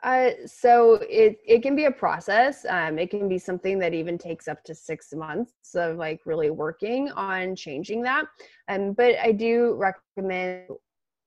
uh, 0.03 0.29
so 0.45 0.93
it, 1.09 1.39
it 1.45 1.61
can 1.61 1.75
be 1.75 1.85
a 1.85 1.91
process. 1.91 2.65
Um, 2.69 2.97
it 2.97 3.09
can 3.09 3.27
be 3.27 3.37
something 3.37 3.77
that 3.79 3.93
even 3.93 4.17
takes 4.17 4.47
up 4.47 4.63
to 4.65 4.73
six 4.73 5.13
months 5.13 5.75
of 5.75 5.97
like 5.97 6.21
really 6.25 6.49
working 6.49 7.11
on 7.11 7.55
changing 7.55 8.01
that. 8.03 8.25
Um, 8.69 8.93
but 8.93 9.15
I 9.19 9.33
do 9.33 9.75
recommend 9.75 10.67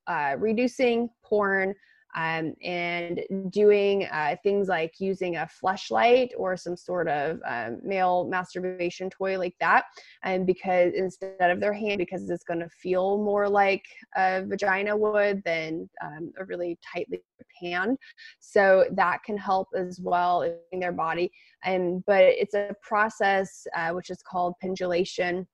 uh, 0.06 0.36
reducing 0.38 1.10
porn, 1.22 1.74
um, 2.14 2.54
and 2.62 3.22
doing 3.50 4.04
uh, 4.12 4.36
things 4.42 4.68
like 4.68 4.94
using 4.98 5.36
a 5.36 5.48
Fleshlight 5.62 6.30
or 6.36 6.56
some 6.56 6.76
sort 6.76 7.08
of 7.08 7.40
um, 7.46 7.78
male 7.82 8.26
masturbation 8.28 9.10
toy 9.10 9.38
like 9.38 9.54
that 9.60 9.84
and 10.22 10.46
because 10.46 10.92
instead 10.94 11.50
of 11.50 11.60
their 11.60 11.72
hand 11.72 11.98
because 11.98 12.28
it's 12.28 12.44
going 12.44 12.60
to 12.60 12.68
feel 12.68 13.18
more 13.18 13.48
like 13.48 13.84
a 14.16 14.44
vagina 14.44 14.96
would 14.96 15.42
than 15.44 15.88
um, 16.02 16.32
a 16.38 16.44
really 16.44 16.78
tightly 16.92 17.22
hand 17.60 17.98
so 18.40 18.84
that 18.92 19.22
can 19.24 19.36
help 19.36 19.68
as 19.76 20.00
well 20.00 20.42
in 20.72 20.80
their 20.80 20.92
body. 20.92 21.30
And 21.64 22.04
but 22.06 22.22
it's 22.22 22.54
a 22.54 22.74
process 22.82 23.66
uh, 23.76 23.90
which 23.90 24.10
is 24.10 24.22
called 24.22 24.54
pendulation 24.60 25.46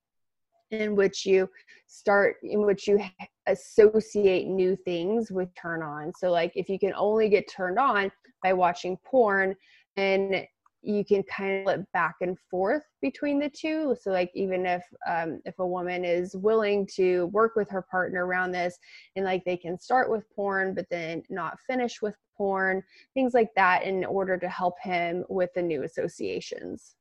in 0.70 0.94
which 0.94 1.24
you 1.24 1.48
start 1.86 2.36
in 2.42 2.64
which 2.66 2.86
you 2.86 3.00
associate 3.46 4.46
new 4.46 4.76
things 4.84 5.30
with 5.30 5.48
turn 5.54 5.82
on. 5.82 6.12
So 6.18 6.30
like 6.30 6.52
if 6.54 6.68
you 6.68 6.78
can 6.78 6.92
only 6.94 7.28
get 7.28 7.50
turned 7.50 7.78
on 7.78 8.10
by 8.42 8.52
watching 8.52 8.98
porn 9.04 9.54
and 9.96 10.46
you 10.82 11.04
can 11.04 11.24
kind 11.24 11.58
of 11.58 11.64
flip 11.64 11.84
back 11.92 12.14
and 12.20 12.38
forth 12.50 12.84
between 13.02 13.40
the 13.40 13.50
two. 13.50 13.96
So 14.00 14.10
like 14.10 14.30
even 14.34 14.64
if 14.64 14.82
um, 15.08 15.40
if 15.44 15.58
a 15.58 15.66
woman 15.66 16.04
is 16.04 16.36
willing 16.36 16.86
to 16.94 17.26
work 17.26 17.56
with 17.56 17.68
her 17.70 17.82
partner 17.82 18.26
around 18.26 18.52
this 18.52 18.78
and 19.16 19.24
like 19.24 19.42
they 19.44 19.56
can 19.56 19.78
start 19.78 20.10
with 20.10 20.24
porn 20.36 20.74
but 20.74 20.86
then 20.90 21.22
not 21.30 21.58
finish 21.66 22.00
with 22.00 22.14
porn 22.36 22.82
things 23.14 23.34
like 23.34 23.50
that 23.56 23.82
in 23.82 24.04
order 24.04 24.38
to 24.38 24.48
help 24.48 24.74
him 24.80 25.24
with 25.28 25.50
the 25.54 25.62
new 25.62 25.82
associations. 25.82 26.94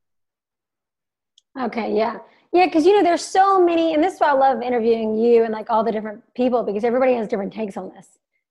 Okay, 1.59 1.95
yeah. 1.95 2.19
Yeah, 2.53 2.65
because 2.65 2.85
you 2.85 2.95
know, 2.95 3.03
there's 3.03 3.23
so 3.23 3.63
many, 3.63 3.93
and 3.93 4.03
this 4.03 4.15
is 4.15 4.19
why 4.19 4.29
I 4.29 4.33
love 4.33 4.61
interviewing 4.61 5.17
you 5.17 5.43
and 5.43 5.53
like 5.53 5.69
all 5.69 5.83
the 5.83 5.91
different 5.91 6.23
people 6.35 6.63
because 6.63 6.83
everybody 6.83 7.13
has 7.13 7.27
different 7.27 7.53
takes 7.53 7.77
on 7.77 7.91
this. 7.93 8.07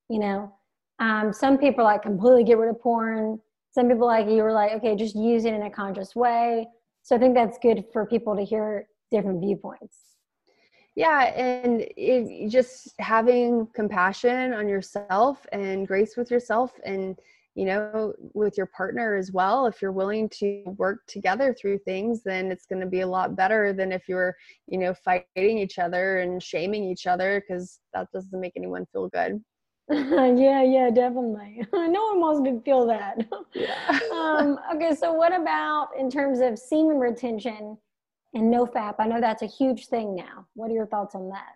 You 0.09 0.21
know, 0.21 0.53
um, 0.99 1.33
some 1.33 1.59
people 1.59 1.85
like 1.85 2.03
completely 2.03 2.45
get 2.45 2.59
rid 2.59 2.71
of 2.71 2.81
porn. 2.81 3.41
Some 3.73 3.89
people 3.89 4.07
like 4.07 4.29
you 4.29 4.43
were 4.43 4.53
like, 4.53 4.73
okay, 4.73 4.97
just 4.97 5.17
use 5.17 5.45
it 5.45 5.55
in 5.55 5.63
a 5.63 5.71
conscious 5.71 6.15
way. 6.15 6.67
So 7.03 7.17
I 7.17 7.19
think 7.19 7.35
that's 7.35 7.59
good 7.59 7.85
for 7.93 8.07
people 8.07 8.37
to 8.37 8.45
hear 8.45 8.89
different 9.11 9.41
viewpoints. 9.41 9.99
Yeah, 10.95 11.25
and 11.35 11.85
it, 11.97 12.49
just 12.49 12.95
having 12.99 13.69
compassion 13.75 14.55
on 14.55 14.67
yourself 14.67 15.45
and 15.53 15.87
grace 15.87 16.17
with 16.17 16.31
yourself 16.31 16.73
and 16.85 17.19
you 17.57 17.65
know 17.65 18.13
with 18.35 18.57
your 18.57 18.67
partner 18.67 19.17
as 19.17 19.33
well 19.33 19.67
if 19.67 19.81
you're 19.81 19.91
willing 19.91 20.29
to 20.29 20.63
work 20.77 21.01
together 21.09 21.57
through 21.59 21.79
things 21.79 22.23
then 22.23 22.53
it's 22.53 22.67
going 22.67 22.81
to 22.81 22.87
be 22.87 23.01
a 23.01 23.07
lot 23.07 23.35
better 23.35 23.73
than 23.73 23.91
if 23.91 24.09
you're 24.09 24.37
you 24.69 24.79
know 24.79 24.95
fighting 24.95 25.59
each 25.59 25.79
other 25.79 26.19
and 26.19 26.43
shaming 26.43 26.85
each 26.85 27.07
other 27.07 27.41
because 27.41 27.81
that 27.95 28.07
doesn't 28.13 28.41
make 28.41 28.53
anyone 28.57 28.87
feel 28.93 29.09
good. 29.09 29.43
Yeah 29.89 30.63
yeah 30.63 30.91
definitely. 30.91 31.65
No 31.73 32.05
one 32.13 32.21
wants 32.21 32.49
to 32.49 32.61
feel 32.61 32.87
that. 32.87 33.25
Yeah. 33.55 34.01
um, 34.13 34.59
okay 34.75 34.95
so 34.95 35.13
what 35.13 35.35
about 35.35 35.89
in 35.99 36.11
terms 36.11 36.41
of 36.41 36.59
semen 36.59 36.99
retention 36.99 37.79
and 38.35 38.51
no 38.51 38.67
fap 38.67 38.97
i 38.99 39.07
know 39.07 39.21
that's 39.21 39.43
a 39.43 39.47
huge 39.47 39.87
thing 39.87 40.15
now. 40.15 40.47
What 40.55 40.71
are 40.71 40.75
your 40.75 40.87
thoughts 40.87 41.15
on 41.15 41.31
that 41.31 41.55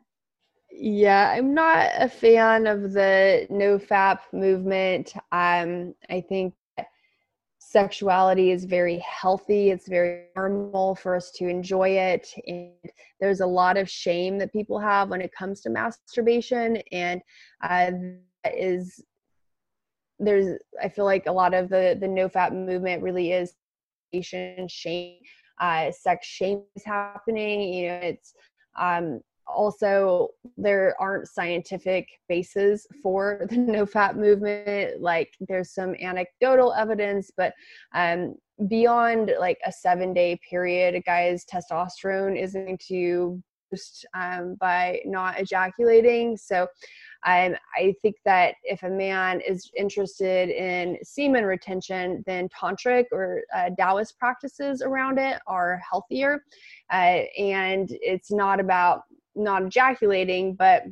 yeah, 0.72 1.30
I'm 1.30 1.54
not 1.54 1.90
a 1.98 2.08
fan 2.08 2.66
of 2.66 2.92
the 2.92 3.46
no 3.50 3.78
fap 3.78 4.20
movement. 4.32 5.14
Um, 5.32 5.94
I 6.08 6.20
think 6.20 6.54
sexuality 7.58 8.50
is 8.50 8.64
very 8.64 8.98
healthy. 8.98 9.70
It's 9.70 9.86
very 9.88 10.24
normal 10.34 10.96
for 10.96 11.14
us 11.14 11.30
to 11.32 11.48
enjoy 11.48 11.90
it. 11.90 12.28
And 12.46 12.72
there's 13.20 13.40
a 13.40 13.46
lot 13.46 13.76
of 13.76 13.88
shame 13.88 14.38
that 14.38 14.52
people 14.52 14.78
have 14.78 15.08
when 15.08 15.20
it 15.20 15.32
comes 15.32 15.60
to 15.62 15.70
masturbation. 15.70 16.78
And 16.90 17.20
uh, 17.62 17.90
that 18.44 18.54
is, 18.56 19.04
there's, 20.18 20.58
I 20.82 20.88
feel 20.88 21.04
like 21.04 21.26
a 21.26 21.32
lot 21.32 21.54
of 21.54 21.68
the, 21.68 21.96
the 22.00 22.08
no 22.08 22.28
fap 22.28 22.52
movement 22.52 23.02
really 23.02 23.32
is 23.32 23.54
shame. 24.22 25.18
Uh, 25.60 25.92
sex 25.92 26.26
shame 26.26 26.62
is 26.74 26.84
happening. 26.84 27.60
You 27.72 27.88
know, 27.88 28.00
it's, 28.02 28.34
um, 28.78 29.20
also 29.54 30.28
there 30.56 30.94
aren't 31.00 31.28
scientific 31.28 32.08
bases 32.28 32.86
for 33.02 33.46
the 33.50 33.56
no 33.56 33.86
fap 33.86 34.16
movement 34.16 35.00
like 35.00 35.34
there's 35.48 35.72
some 35.72 35.94
anecdotal 36.00 36.72
evidence 36.74 37.30
but 37.36 37.52
um, 37.94 38.34
beyond 38.68 39.32
like 39.38 39.58
a 39.66 39.72
seven 39.72 40.12
day 40.12 40.38
period 40.48 40.94
a 40.94 41.00
guy's 41.00 41.44
testosterone 41.44 42.40
is 42.40 42.52
going 42.52 42.78
to 42.78 43.42
boost 43.70 44.04
um, 44.14 44.56
by 44.60 45.00
not 45.04 45.38
ejaculating 45.38 46.36
so 46.36 46.66
um, 47.26 47.54
I 47.76 47.94
think 48.00 48.16
that 48.24 48.54
if 48.64 48.82
a 48.82 48.88
man 48.88 49.40
is 49.40 49.70
interested 49.76 50.48
in 50.48 50.96
semen 51.02 51.44
retention, 51.44 52.24
then 52.26 52.48
tantric 52.48 53.06
or 53.12 53.42
uh, 53.54 53.70
Taoist 53.78 54.18
practices 54.18 54.80
around 54.80 55.18
it 55.18 55.38
are 55.46 55.80
healthier. 55.88 56.42
Uh, 56.90 57.24
and 57.38 57.88
it's 57.90 58.32
not 58.32 58.58
about 58.58 59.02
not 59.40 59.62
ejaculating, 59.62 60.54
but 60.54 60.84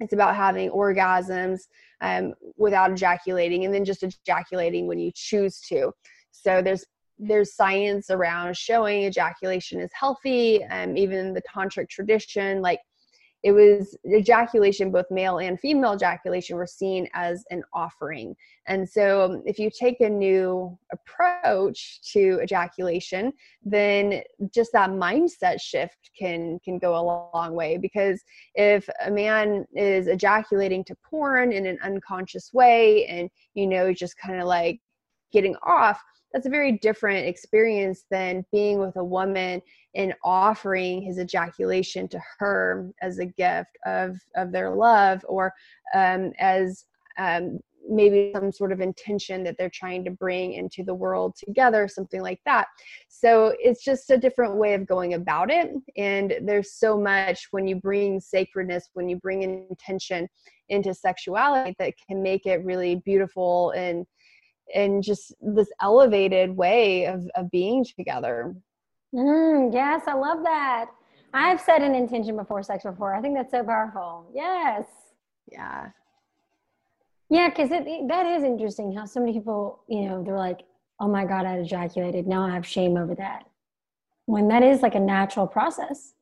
it's 0.00 0.12
about 0.12 0.36
having 0.36 0.70
orgasms 0.70 1.60
um, 2.00 2.34
without 2.56 2.90
ejaculating 2.90 3.64
and 3.64 3.72
then 3.72 3.84
just 3.84 4.02
ejaculating 4.02 4.86
when 4.86 4.98
you 4.98 5.10
choose 5.14 5.60
to. 5.68 5.92
So 6.30 6.62
there's 6.62 6.84
there's 7.18 7.54
science 7.54 8.10
around 8.10 8.56
showing 8.56 9.04
ejaculation 9.04 9.80
is 9.80 9.90
healthy. 9.94 10.64
Um, 10.64 10.96
even 10.96 11.32
the 11.32 11.42
tantric 11.42 11.88
tradition, 11.88 12.60
like 12.60 12.80
it 13.44 13.52
was 13.52 13.94
ejaculation, 14.06 14.90
both 14.90 15.10
male 15.10 15.38
and 15.38 15.60
female 15.60 15.92
ejaculation, 15.94 16.56
were 16.56 16.66
seen 16.66 17.06
as 17.12 17.44
an 17.50 17.62
offering. 17.74 18.34
And 18.66 18.88
so, 18.88 19.22
um, 19.22 19.42
if 19.44 19.58
you 19.58 19.70
take 19.70 20.00
a 20.00 20.08
new 20.08 20.78
approach 20.90 22.00
to 22.12 22.40
ejaculation, 22.42 23.34
then 23.62 24.22
just 24.50 24.72
that 24.72 24.88
mindset 24.88 25.60
shift 25.60 26.10
can 26.18 26.58
can 26.64 26.78
go 26.78 26.96
a 26.96 27.30
long 27.34 27.54
way. 27.54 27.76
Because 27.76 28.24
if 28.54 28.88
a 29.04 29.10
man 29.10 29.66
is 29.74 30.06
ejaculating 30.06 30.82
to 30.84 30.96
porn 31.04 31.52
in 31.52 31.66
an 31.66 31.78
unconscious 31.82 32.50
way, 32.54 33.04
and 33.06 33.28
you 33.52 33.66
know, 33.66 33.92
just 33.92 34.16
kind 34.16 34.40
of 34.40 34.46
like 34.46 34.80
getting 35.34 35.54
off, 35.62 36.00
that's 36.34 36.46
a 36.46 36.50
very 36.50 36.72
different 36.72 37.26
experience 37.26 38.04
than 38.10 38.44
being 38.50 38.80
with 38.80 38.96
a 38.96 39.04
woman 39.04 39.62
and 39.94 40.12
offering 40.24 41.00
his 41.00 41.20
ejaculation 41.20 42.08
to 42.08 42.20
her 42.38 42.90
as 43.00 43.20
a 43.20 43.26
gift 43.26 43.78
of 43.86 44.16
of 44.36 44.50
their 44.50 44.74
love 44.74 45.24
or 45.28 45.52
um, 45.94 46.32
as 46.40 46.86
um, 47.18 47.60
maybe 47.88 48.32
some 48.34 48.50
sort 48.50 48.72
of 48.72 48.80
intention 48.80 49.44
that 49.44 49.56
they're 49.58 49.70
trying 49.70 50.04
to 50.04 50.10
bring 50.10 50.54
into 50.54 50.82
the 50.82 50.94
world 50.94 51.36
together 51.36 51.86
something 51.86 52.22
like 52.22 52.40
that. 52.46 52.66
So 53.08 53.54
it's 53.60 53.84
just 53.84 54.10
a 54.10 54.16
different 54.16 54.56
way 54.56 54.74
of 54.74 54.86
going 54.86 55.14
about 55.14 55.50
it. 55.50 55.70
And 55.96 56.34
there's 56.42 56.72
so 56.72 56.98
much 56.98 57.48
when 57.52 57.66
you 57.68 57.76
bring 57.76 58.20
sacredness 58.20 58.88
when 58.94 59.08
you 59.08 59.16
bring 59.16 59.42
intention 59.42 60.28
into 60.68 60.94
sexuality 60.94 61.76
that 61.78 61.94
can 62.08 62.22
make 62.22 62.46
it 62.46 62.64
really 62.64 63.02
beautiful 63.04 63.70
and 63.72 64.06
and 64.74 65.02
just 65.02 65.34
this 65.40 65.68
elevated 65.80 66.56
way 66.56 67.06
of, 67.06 67.28
of 67.34 67.50
being 67.50 67.84
together. 67.84 68.54
Mm, 69.14 69.72
yes, 69.72 70.02
I 70.06 70.14
love 70.14 70.42
that. 70.44 70.86
I've 71.32 71.60
set 71.60 71.82
an 71.82 71.94
intention 71.94 72.36
before 72.36 72.62
sex 72.62 72.84
before. 72.84 73.14
I 73.14 73.20
think 73.20 73.36
that's 73.36 73.50
so 73.50 73.64
powerful. 73.64 74.30
Yes. 74.32 74.86
Yeah. 75.50 75.88
Yeah, 77.28 77.48
because 77.48 77.70
that 77.70 78.26
is 78.26 78.44
interesting 78.44 78.94
how 78.94 79.06
so 79.06 79.20
many 79.20 79.32
people, 79.32 79.82
you 79.88 80.08
know, 80.08 80.22
they're 80.22 80.36
like, 80.36 80.60
oh 81.00 81.08
my 81.08 81.24
God, 81.24 81.46
I 81.46 81.56
ejaculated. 81.56 82.26
Now 82.26 82.46
I 82.46 82.54
have 82.54 82.66
shame 82.66 82.96
over 82.96 83.14
that. 83.16 83.44
When 84.26 84.48
that 84.48 84.62
is 84.62 84.82
like 84.82 84.94
a 84.94 85.00
natural 85.00 85.46
process 85.46 86.14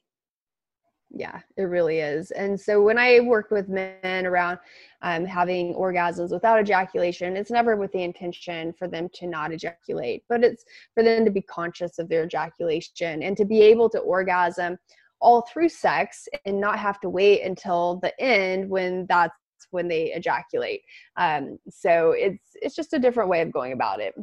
yeah 1.14 1.40
it 1.56 1.62
really 1.64 2.00
is. 2.00 2.30
And 2.32 2.58
so 2.58 2.82
when 2.82 2.98
i 2.98 3.20
work 3.20 3.50
with 3.50 3.68
men 3.68 4.26
around 4.26 4.58
um, 5.02 5.24
having 5.24 5.74
orgasms 5.74 6.30
without 6.30 6.60
ejaculation 6.60 7.36
it's 7.36 7.50
never 7.50 7.76
with 7.76 7.92
the 7.92 8.02
intention 8.02 8.72
for 8.78 8.88
them 8.88 9.08
to 9.14 9.26
not 9.26 9.52
ejaculate 9.52 10.24
but 10.28 10.42
it's 10.44 10.64
for 10.94 11.02
them 11.02 11.24
to 11.24 11.30
be 11.30 11.42
conscious 11.42 11.98
of 11.98 12.08
their 12.08 12.24
ejaculation 12.24 13.22
and 13.22 13.36
to 13.36 13.44
be 13.44 13.60
able 13.60 13.88
to 13.90 13.98
orgasm 13.98 14.78
all 15.22 15.42
through 15.42 15.68
sex 15.68 16.28
and 16.44 16.60
not 16.60 16.78
have 16.78 17.00
to 17.00 17.08
wait 17.08 17.42
until 17.42 18.00
the 18.02 18.12
end 18.20 18.68
when 18.68 19.06
that's 19.08 19.32
when 19.70 19.88
they 19.88 20.12
ejaculate. 20.12 20.82
Um, 21.16 21.58
so 21.70 22.10
it's 22.10 22.56
it's 22.60 22.74
just 22.74 22.92
a 22.92 22.98
different 22.98 23.30
way 23.30 23.40
of 23.40 23.52
going 23.52 23.72
about 23.72 24.00
it. 24.00 24.14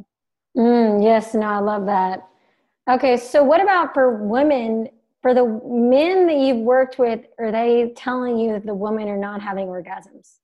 Mm, 0.56 1.02
yes 1.02 1.34
no 1.34 1.46
i 1.46 1.58
love 1.58 1.86
that. 1.86 2.28
Okay 2.88 3.16
so 3.16 3.42
what 3.42 3.60
about 3.60 3.94
for 3.94 4.24
women 4.24 4.88
for 5.20 5.34
the 5.34 5.44
men 5.64 6.26
that 6.26 6.36
you've 6.36 6.64
worked 6.64 6.98
with, 6.98 7.20
are 7.38 7.52
they 7.52 7.92
telling 7.96 8.38
you 8.38 8.52
that 8.52 8.64
the 8.64 8.74
women 8.74 9.08
are 9.08 9.18
not 9.18 9.42
having 9.42 9.66
orgasms? 9.66 10.38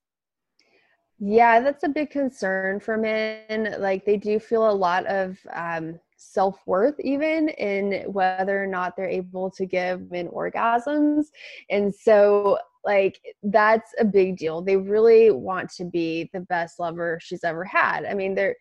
Yeah, 1.19 1.59
that's 1.61 1.83
a 1.83 1.89
big 1.89 2.11
concern 2.11 2.79
for 2.79 2.95
men. 2.95 3.75
Like 3.79 4.05
they 4.05 4.17
do 4.17 4.39
feel 4.39 4.69
a 4.69 4.71
lot 4.71 5.05
of 5.07 5.37
um, 5.51 5.99
self 6.17 6.59
worth, 6.67 6.99
even 6.99 7.49
in 7.49 8.11
whether 8.11 8.61
or 8.61 8.67
not 8.67 8.95
they're 8.95 9.09
able 9.09 9.49
to 9.51 9.65
give 9.65 10.11
men 10.11 10.27
orgasms. 10.27 11.25
And 11.71 11.93
so, 11.93 12.59
like, 12.85 13.19
that's 13.41 13.93
a 13.99 14.05
big 14.05 14.37
deal. 14.37 14.61
They 14.61 14.77
really 14.77 15.31
want 15.31 15.71
to 15.71 15.85
be 15.85 16.29
the 16.33 16.41
best 16.41 16.79
lover 16.79 17.17
she's 17.21 17.43
ever 17.43 17.63
had. 17.63 18.05
I 18.05 18.13
mean, 18.13 18.35
they're 18.35 18.55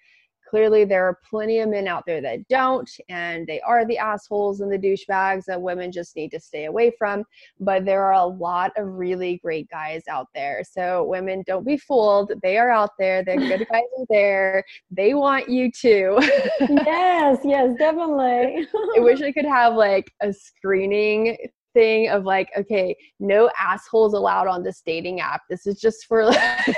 clearly 0.48 0.84
there 0.84 1.04
are 1.04 1.18
plenty 1.28 1.58
of 1.58 1.68
men 1.68 1.88
out 1.88 2.04
there 2.06 2.20
that 2.20 2.46
don't 2.48 2.90
and 3.08 3.46
they 3.46 3.60
are 3.60 3.86
the 3.86 3.98
assholes 3.98 4.60
and 4.60 4.70
the 4.70 4.78
douchebags 4.78 5.44
that 5.44 5.60
women 5.60 5.90
just 5.90 6.16
need 6.16 6.30
to 6.30 6.40
stay 6.40 6.66
away 6.66 6.92
from 6.98 7.24
but 7.60 7.84
there 7.84 8.02
are 8.02 8.12
a 8.12 8.24
lot 8.24 8.72
of 8.76 8.86
really 8.86 9.38
great 9.38 9.68
guys 9.70 10.02
out 10.08 10.28
there. 10.34 10.62
So 10.68 11.04
women 11.04 11.42
don't 11.46 11.64
be 11.64 11.76
fooled. 11.76 12.32
They 12.42 12.58
are 12.58 12.70
out 12.70 12.90
there. 12.98 13.24
The 13.24 13.36
good 13.36 13.66
guys 13.72 13.82
are 13.98 14.06
there. 14.08 14.64
They 14.90 15.14
want 15.14 15.48
you 15.48 15.70
too. 15.70 16.18
Yes 16.86 17.38
yes 17.44 17.74
definitely. 17.78 18.66
I 18.96 19.00
wish 19.00 19.20
i 19.20 19.32
could 19.32 19.44
have 19.44 19.74
like 19.74 20.10
a 20.20 20.32
screening 20.32 21.36
thing 21.74 22.08
of 22.08 22.24
like 22.24 22.48
okay 22.56 22.96
no 23.18 23.50
assholes 23.60 24.14
allowed 24.14 24.46
on 24.46 24.62
this 24.62 24.82
dating 24.84 25.20
app. 25.20 25.42
This 25.48 25.66
is 25.66 25.80
just 25.80 26.06
for 26.06 26.24
like 26.26 26.76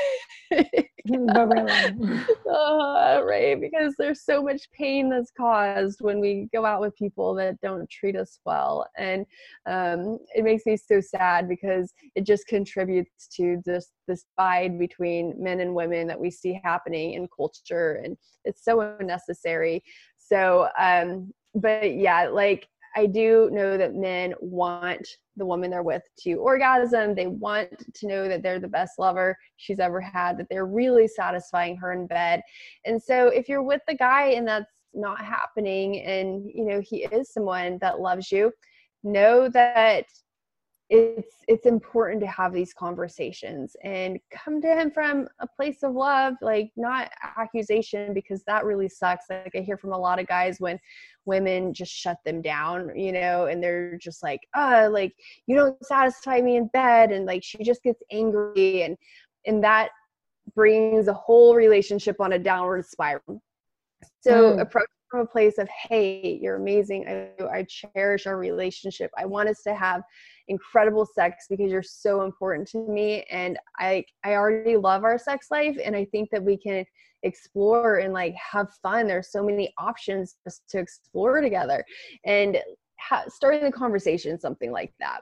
uh, 2.50 3.20
right 3.24 3.60
because 3.60 3.94
there's 3.98 4.22
so 4.22 4.42
much 4.42 4.70
pain 4.72 5.08
that's 5.10 5.30
caused 5.36 6.00
when 6.00 6.20
we 6.20 6.48
go 6.52 6.64
out 6.64 6.80
with 6.80 6.96
people 6.96 7.34
that 7.34 7.60
don't 7.60 7.88
treat 7.90 8.16
us 8.16 8.40
well 8.44 8.86
and 8.96 9.26
um, 9.66 10.18
it 10.34 10.44
makes 10.44 10.66
me 10.66 10.76
so 10.76 11.00
sad 11.00 11.48
because 11.48 11.92
it 12.14 12.24
just 12.24 12.46
contributes 12.46 13.28
to 13.28 13.62
this 13.64 13.90
this 14.06 14.24
divide 14.36 14.78
between 14.78 15.34
men 15.38 15.60
and 15.60 15.74
women 15.74 16.06
that 16.06 16.18
we 16.18 16.30
see 16.30 16.60
happening 16.64 17.14
in 17.14 17.28
culture 17.36 18.00
and 18.04 18.16
it's 18.44 18.64
so 18.64 18.80
unnecessary. 18.98 19.82
So 20.16 20.68
um 20.78 21.32
but 21.54 21.94
yeah 21.94 22.28
like 22.28 22.68
I 22.98 23.06
do 23.06 23.48
know 23.52 23.78
that 23.78 23.94
men 23.94 24.34
want 24.40 25.06
the 25.36 25.46
woman 25.46 25.70
they're 25.70 25.84
with 25.84 26.02
to 26.22 26.34
orgasm. 26.34 27.14
They 27.14 27.28
want 27.28 27.94
to 27.94 28.08
know 28.08 28.26
that 28.26 28.42
they're 28.42 28.58
the 28.58 28.66
best 28.66 28.98
lover 28.98 29.38
she's 29.56 29.78
ever 29.78 30.00
had, 30.00 30.36
that 30.36 30.48
they're 30.50 30.66
really 30.66 31.06
satisfying 31.06 31.76
her 31.76 31.92
in 31.92 32.08
bed. 32.08 32.42
And 32.84 33.00
so 33.00 33.28
if 33.28 33.48
you're 33.48 33.62
with 33.62 33.82
the 33.86 33.94
guy 33.94 34.30
and 34.30 34.48
that's 34.48 34.80
not 34.94 35.24
happening 35.24 36.00
and 36.00 36.50
you 36.52 36.64
know 36.64 36.80
he 36.80 37.04
is 37.04 37.32
someone 37.32 37.78
that 37.80 38.00
loves 38.00 38.32
you, 38.32 38.50
know 39.04 39.48
that 39.48 40.06
it's 40.90 41.36
it's 41.48 41.66
important 41.66 42.18
to 42.20 42.26
have 42.26 42.52
these 42.52 42.72
conversations 42.72 43.76
and 43.84 44.18
come 44.30 44.60
to 44.60 44.68
him 44.68 44.90
from 44.90 45.28
a 45.40 45.46
place 45.46 45.82
of 45.82 45.92
love 45.92 46.34
like 46.40 46.70
not 46.76 47.10
accusation 47.36 48.14
because 48.14 48.42
that 48.44 48.64
really 48.64 48.88
sucks 48.88 49.26
like 49.28 49.54
i 49.54 49.58
hear 49.58 49.76
from 49.76 49.92
a 49.92 49.98
lot 49.98 50.18
of 50.18 50.26
guys 50.26 50.60
when 50.60 50.78
women 51.26 51.74
just 51.74 51.92
shut 51.92 52.16
them 52.24 52.40
down 52.40 52.90
you 52.98 53.12
know 53.12 53.46
and 53.46 53.62
they're 53.62 53.98
just 53.98 54.22
like 54.22 54.40
uh 54.56 54.88
like 54.90 55.12
you 55.46 55.54
don't 55.54 55.76
satisfy 55.84 56.40
me 56.40 56.56
in 56.56 56.66
bed 56.68 57.12
and 57.12 57.26
like 57.26 57.44
she 57.44 57.62
just 57.62 57.82
gets 57.82 58.02
angry 58.10 58.82
and 58.82 58.96
and 59.46 59.62
that 59.62 59.90
brings 60.54 61.06
a 61.06 61.12
whole 61.12 61.54
relationship 61.54 62.16
on 62.18 62.32
a 62.32 62.38
downward 62.38 62.86
spiral 62.86 63.42
so 64.20 64.54
mm. 64.54 64.60
approach 64.62 64.88
from 65.10 65.20
a 65.20 65.26
place 65.26 65.58
of 65.58 65.68
hey 65.68 66.38
you're 66.42 66.56
amazing. 66.56 67.06
I, 67.08 67.44
I 67.44 67.66
cherish 67.68 68.26
our 68.26 68.36
relationship. 68.36 69.10
I 69.16 69.24
want 69.26 69.48
us 69.48 69.62
to 69.62 69.74
have 69.74 70.02
incredible 70.48 71.06
sex 71.06 71.46
because 71.48 71.70
you're 71.70 71.82
so 71.82 72.22
important 72.22 72.66
to 72.66 72.78
me 72.88 73.22
and 73.30 73.58
i 73.78 74.02
i 74.24 74.32
already 74.32 74.78
love 74.78 75.04
our 75.04 75.18
sex 75.18 75.48
life 75.50 75.76
and 75.84 75.94
i 75.94 76.06
think 76.06 76.30
that 76.30 76.42
we 76.42 76.56
can 76.56 76.86
explore 77.22 77.98
and 77.98 78.12
like 78.12 78.34
have 78.34 78.68
fun. 78.82 79.06
There's 79.06 79.30
so 79.30 79.44
many 79.44 79.72
options 79.78 80.36
to 80.68 80.78
explore 80.78 81.40
together. 81.40 81.84
And 82.24 82.58
ha- 82.98 83.24
starting 83.28 83.64
the 83.64 83.72
conversation 83.72 84.38
something 84.38 84.72
like 84.72 84.92
that. 85.00 85.20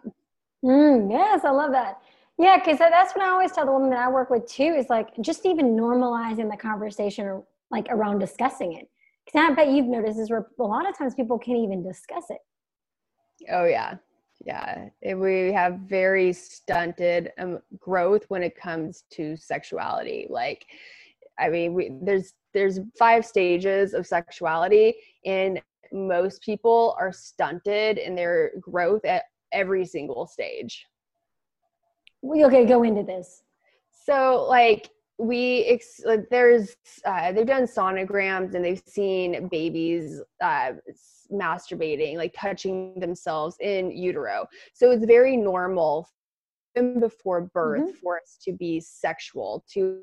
Mm, 0.64 1.11
yes 1.11 1.44
i 1.44 1.51
love 1.51 1.72
that. 1.72 2.01
Yeah 2.38 2.59
because 2.59 2.79
that's 2.79 3.14
what 3.14 3.25
i 3.25 3.31
always 3.31 3.53
tell 3.53 3.66
the 3.66 3.72
women 3.72 3.90
that 3.90 4.01
i 4.01 4.09
work 4.09 4.31
with 4.31 4.46
too 4.46 4.75
is 4.77 4.87
like 4.88 5.09
just 5.20 5.46
even 5.46 5.77
normalizing 5.77 6.51
the 6.51 6.57
conversation 6.57 7.42
like 7.70 7.87
around 7.90 8.18
discussing 8.18 8.75
it 8.75 8.88
because 9.27 9.51
i 9.51 9.55
bet 9.55 9.69
you've 9.69 9.87
noticed 9.87 10.19
is 10.19 10.31
where 10.31 10.47
a 10.59 10.62
lot 10.62 10.89
of 10.89 10.97
times 10.97 11.15
people 11.15 11.39
can't 11.39 11.59
even 11.59 11.83
discuss 11.83 12.25
it. 12.31 12.39
Oh 13.51 13.65
yeah. 13.65 13.97
Yeah. 14.45 14.89
We 15.03 15.53
have 15.53 15.81
very 15.81 16.33
stunted 16.33 17.33
um, 17.39 17.59
growth 17.79 18.25
when 18.29 18.43
it 18.43 18.55
comes 18.55 19.05
to 19.12 19.37
sexuality. 19.37 20.27
Like 20.31 20.67
i 21.39 21.49
mean 21.51 21.75
we, 21.75 21.91
there's 22.03 22.33
there's 22.55 22.81
five 22.99 23.27
stages 23.27 23.93
of 23.93 24.07
sexuality 24.07 24.95
and 25.27 25.61
most 25.93 26.43
people 26.43 26.97
are 26.99 27.12
stunted 27.12 27.99
in 27.99 28.15
their 28.15 28.53
growth 28.61 29.05
at 29.05 29.25
every 29.53 29.85
single 29.85 30.27
stage. 30.27 30.87
We 32.23 32.45
okay 32.45 32.65
go 32.65 32.83
into 32.83 33.03
this. 33.03 33.43
So 34.05 34.47
like 34.49 34.91
we 35.19 35.65
ex- 35.65 36.03
like 36.05 36.29
there's 36.31 36.77
uh, 37.05 37.33
they've 37.33 37.47
done 37.47 37.65
sonograms 37.65 38.55
and 38.55 38.65
they've 38.65 38.83
seen 38.87 39.49
babies 39.49 40.21
uh, 40.43 40.73
masturbating 41.33 42.17
like 42.17 42.35
touching 42.39 42.99
themselves 43.01 43.57
in 43.61 43.91
utero 43.91 44.47
so 44.75 44.91
it's 44.91 45.07
very 45.07 45.37
normal 45.37 46.09
even 46.77 47.01
before 47.01 47.43
birth 47.55 47.81
mm-hmm. 47.81 47.97
for 48.03 48.19
us 48.19 48.37
to 48.43 48.53
be 48.53 48.79
sexual 48.81 49.65
to 49.73 50.01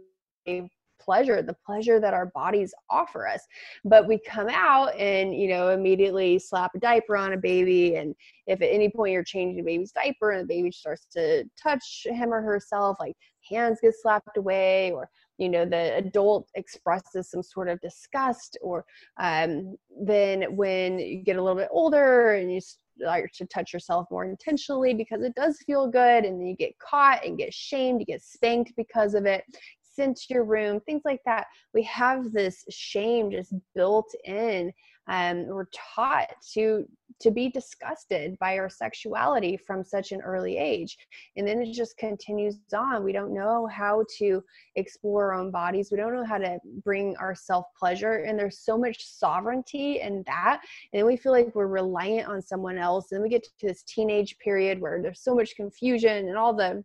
pleasure 1.00 1.42
the 1.42 1.56
pleasure 1.66 2.00
that 2.00 2.14
our 2.14 2.28
bodies 2.28 2.74
offer 2.90 3.28
us 3.28 3.42
but 3.84 4.08
we 4.08 4.20
come 4.26 4.48
out 4.50 4.96
and 4.96 5.36
you 5.36 5.48
know 5.48 5.70
immediately 5.70 6.40
slap 6.40 6.72
a 6.76 6.80
diaper 6.80 7.16
on 7.18 7.34
a 7.34 7.38
baby 7.38 7.96
and 7.96 8.16
if 8.48 8.62
at 8.62 8.70
any 8.70 8.90
point 8.90 9.12
you're 9.12 9.24
changing 9.24 9.58
the 9.58 9.64
baby's 9.64 9.92
diaper 9.92 10.32
and 10.32 10.42
the 10.42 10.54
baby 10.54 10.72
starts 10.72 11.06
to 11.12 11.44
touch 11.62 12.06
him 12.10 12.34
or 12.34 12.42
herself 12.42 12.98
like 13.00 13.16
hands 13.50 13.80
get 13.82 13.94
slapped 14.00 14.38
away 14.38 14.92
or 14.92 15.10
you 15.38 15.50
know 15.50 15.66
the 15.66 15.96
adult 15.96 16.48
expresses 16.56 17.30
some 17.30 17.44
sort 17.44 17.68
of 17.68 17.82
disgust 17.82 18.58
or 18.62 18.86
um, 19.20 19.76
then 20.02 20.56
when 20.56 21.00
you 21.00 21.24
get 21.24 21.38
a 21.38 21.42
little 21.42 21.58
bit 21.58 21.70
older 21.72 22.34
and 22.34 22.54
you 22.54 22.60
start 22.62 23.34
to 23.34 23.46
touch 23.48 23.74
yourself 23.74 24.06
more 24.12 24.26
intentionally 24.26 24.94
because 24.94 25.24
it 25.24 25.34
does 25.36 25.58
feel 25.66 25.88
good 25.88 26.26
and 26.26 26.40
then 26.40 26.48
you 26.48 26.56
get 26.56 26.78
caught 26.80 27.26
and 27.26 27.38
get 27.38 27.54
shamed 27.54 28.00
you 28.00 28.06
get 28.06 28.22
spanked 28.22 28.72
because 28.78 29.14
of 29.14 29.26
it 29.26 29.44
sent 29.82 30.18
to 30.18 30.34
your 30.34 30.44
room 30.44 30.80
things 30.82 31.02
like 31.06 31.22
that 31.26 31.46
we 31.74 31.84
have 31.84 32.32
this 32.32 32.64
shame 32.70 33.32
just 33.32 33.54
built 33.76 34.12
in 34.26 34.72
um, 35.08 35.48
we're 35.48 35.68
taught 35.96 36.30
to 36.54 36.86
to 37.22 37.32
be 37.32 37.50
disgusted 37.50 38.38
by 38.40 38.58
our 38.58 38.70
sexuality 38.70 39.56
from 39.56 39.84
such 39.84 40.12
an 40.12 40.22
early 40.22 40.58
age. 40.58 40.98
And 41.38 41.48
then 41.48 41.62
it 41.62 41.72
just 41.72 41.96
continues 41.98 42.58
on. 42.76 43.04
We 43.04 43.14
don't 43.14 43.34
know 43.34 43.68
how 43.68 44.04
to 44.18 44.44
explore 44.76 45.32
our 45.32 45.40
own 45.40 45.52
bodies. 45.52 45.90
We 45.92 45.98
don't 45.98 46.14
know 46.14 46.26
how 46.26 46.38
to 46.40 46.58
bring 46.84 47.16
our 47.18 47.36
self 47.36 47.66
pleasure 47.80 48.24
and 48.24 48.38
there's 48.38 48.60
so 48.60 48.78
much 48.78 49.06
sovereignty 49.06 50.02
in 50.02 50.24
that. 50.28 50.62
And 50.94 51.06
we 51.06 51.16
feel 51.16 51.32
like 51.32 51.54
we're 51.56 51.68
reliant 51.68 52.28
on 52.28 52.42
someone 52.42 52.78
else. 52.78 53.12
And 53.12 53.22
we 53.22 53.30
get 53.30 53.44
to 53.44 53.68
this 53.68 53.84
teenage 53.84 54.38
period 54.40 54.82
where 54.82 55.02
there's 55.02 55.22
so 55.22 55.36
much 55.36 55.56
confusion 55.56 56.28
and 56.28 56.38
all 56.38 56.54
the 56.54 56.84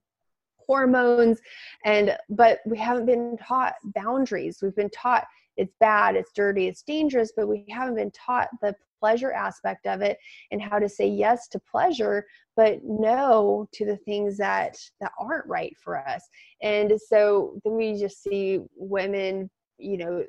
hormones. 0.58 1.40
And 1.84 2.16
but 2.28 2.60
we 2.66 2.78
haven't 2.78 3.06
been 3.06 3.36
taught 3.38 3.74
boundaries. 3.94 4.58
We've 4.62 4.76
been 4.76 4.90
taught 4.90 5.26
it's 5.58 5.74
bad, 5.80 6.16
it's 6.16 6.32
dirty, 6.34 6.68
it's 6.68 6.82
dangerous, 6.82 7.32
but 7.36 7.48
we 7.48 7.66
haven't 7.68 7.96
been 7.96 8.12
taught 8.12 8.48
the 8.62 8.74
pleasure 9.00 9.32
aspect 9.32 9.86
of 9.86 10.00
it 10.00 10.18
and 10.50 10.62
how 10.62 10.78
to 10.78 10.88
say 10.88 11.06
yes 11.06 11.46
to 11.48 11.60
pleasure 11.70 12.26
but 12.56 12.80
no 12.82 13.68
to 13.72 13.86
the 13.86 13.96
things 13.98 14.36
that 14.36 14.76
that 15.00 15.12
aren't 15.20 15.46
right 15.46 15.76
for 15.82 15.96
us. 16.08 16.28
And 16.62 16.92
so 17.08 17.60
then 17.64 17.76
we 17.76 17.96
just 17.98 18.22
see 18.22 18.60
women 18.74 19.48
you 19.78 19.98
know 19.98 20.24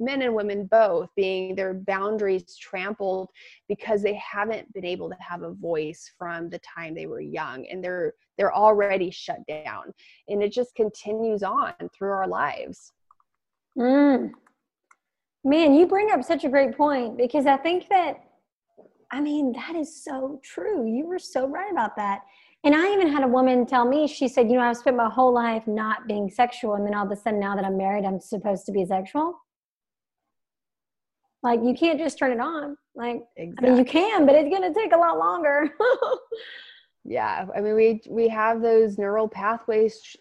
men 0.00 0.22
and 0.22 0.34
women 0.34 0.66
both 0.66 1.10
being 1.16 1.54
their 1.54 1.74
boundaries 1.74 2.56
trampled 2.56 3.28
because 3.68 4.02
they 4.02 4.14
haven't 4.14 4.72
been 4.72 4.86
able 4.86 5.10
to 5.10 5.16
have 5.20 5.42
a 5.42 5.52
voice 5.52 6.10
from 6.16 6.48
the 6.48 6.60
time 6.60 6.94
they 6.94 7.06
were 7.06 7.20
young 7.20 7.66
and 7.70 7.84
they're 7.84 8.14
they're 8.38 8.54
already 8.54 9.10
shut 9.10 9.40
down. 9.46 9.92
And 10.28 10.42
it 10.42 10.52
just 10.52 10.74
continues 10.74 11.42
on 11.42 11.74
through 11.94 12.10
our 12.10 12.28
lives 12.28 12.92
Mm. 13.78 14.30
Man, 15.44 15.74
you 15.74 15.86
bring 15.86 16.10
up 16.10 16.24
such 16.24 16.44
a 16.44 16.48
great 16.48 16.76
point 16.76 17.16
because 17.16 17.46
I 17.46 17.56
think 17.56 17.88
that, 17.88 18.16
I 19.12 19.20
mean, 19.20 19.52
that 19.52 19.76
is 19.76 20.02
so 20.02 20.40
true. 20.42 20.86
You 20.86 21.06
were 21.06 21.18
so 21.18 21.46
right 21.46 21.70
about 21.70 21.96
that. 21.96 22.22
And 22.64 22.74
I 22.74 22.92
even 22.92 23.12
had 23.12 23.22
a 23.22 23.28
woman 23.28 23.64
tell 23.64 23.84
me, 23.84 24.08
she 24.08 24.26
said, 24.26 24.50
You 24.50 24.56
know, 24.56 24.62
I've 24.62 24.76
spent 24.76 24.96
my 24.96 25.08
whole 25.08 25.32
life 25.32 25.66
not 25.68 26.08
being 26.08 26.28
sexual. 26.28 26.74
And 26.74 26.84
then 26.84 26.94
all 26.94 27.06
of 27.06 27.12
a 27.12 27.16
sudden, 27.16 27.38
now 27.38 27.54
that 27.54 27.64
I'm 27.64 27.76
married, 27.76 28.04
I'm 28.04 28.18
supposed 28.18 28.66
to 28.66 28.72
be 28.72 28.84
sexual. 28.84 29.34
Like, 31.44 31.60
you 31.62 31.74
can't 31.74 31.98
just 31.98 32.18
turn 32.18 32.32
it 32.32 32.40
on. 32.40 32.76
Like, 32.96 33.20
exactly. 33.36 33.68
I 33.68 33.70
mean, 33.70 33.78
you 33.78 33.84
can, 33.84 34.26
but 34.26 34.34
it's 34.34 34.48
going 34.48 34.62
to 34.62 34.78
take 34.78 34.92
a 34.92 34.98
lot 34.98 35.16
longer. 35.16 35.70
yeah 37.06 37.46
i 37.56 37.60
mean 37.60 37.74
we 37.74 38.00
we 38.10 38.28
have 38.28 38.60
those 38.60 38.98
neural 38.98 39.28
pathways 39.28 40.16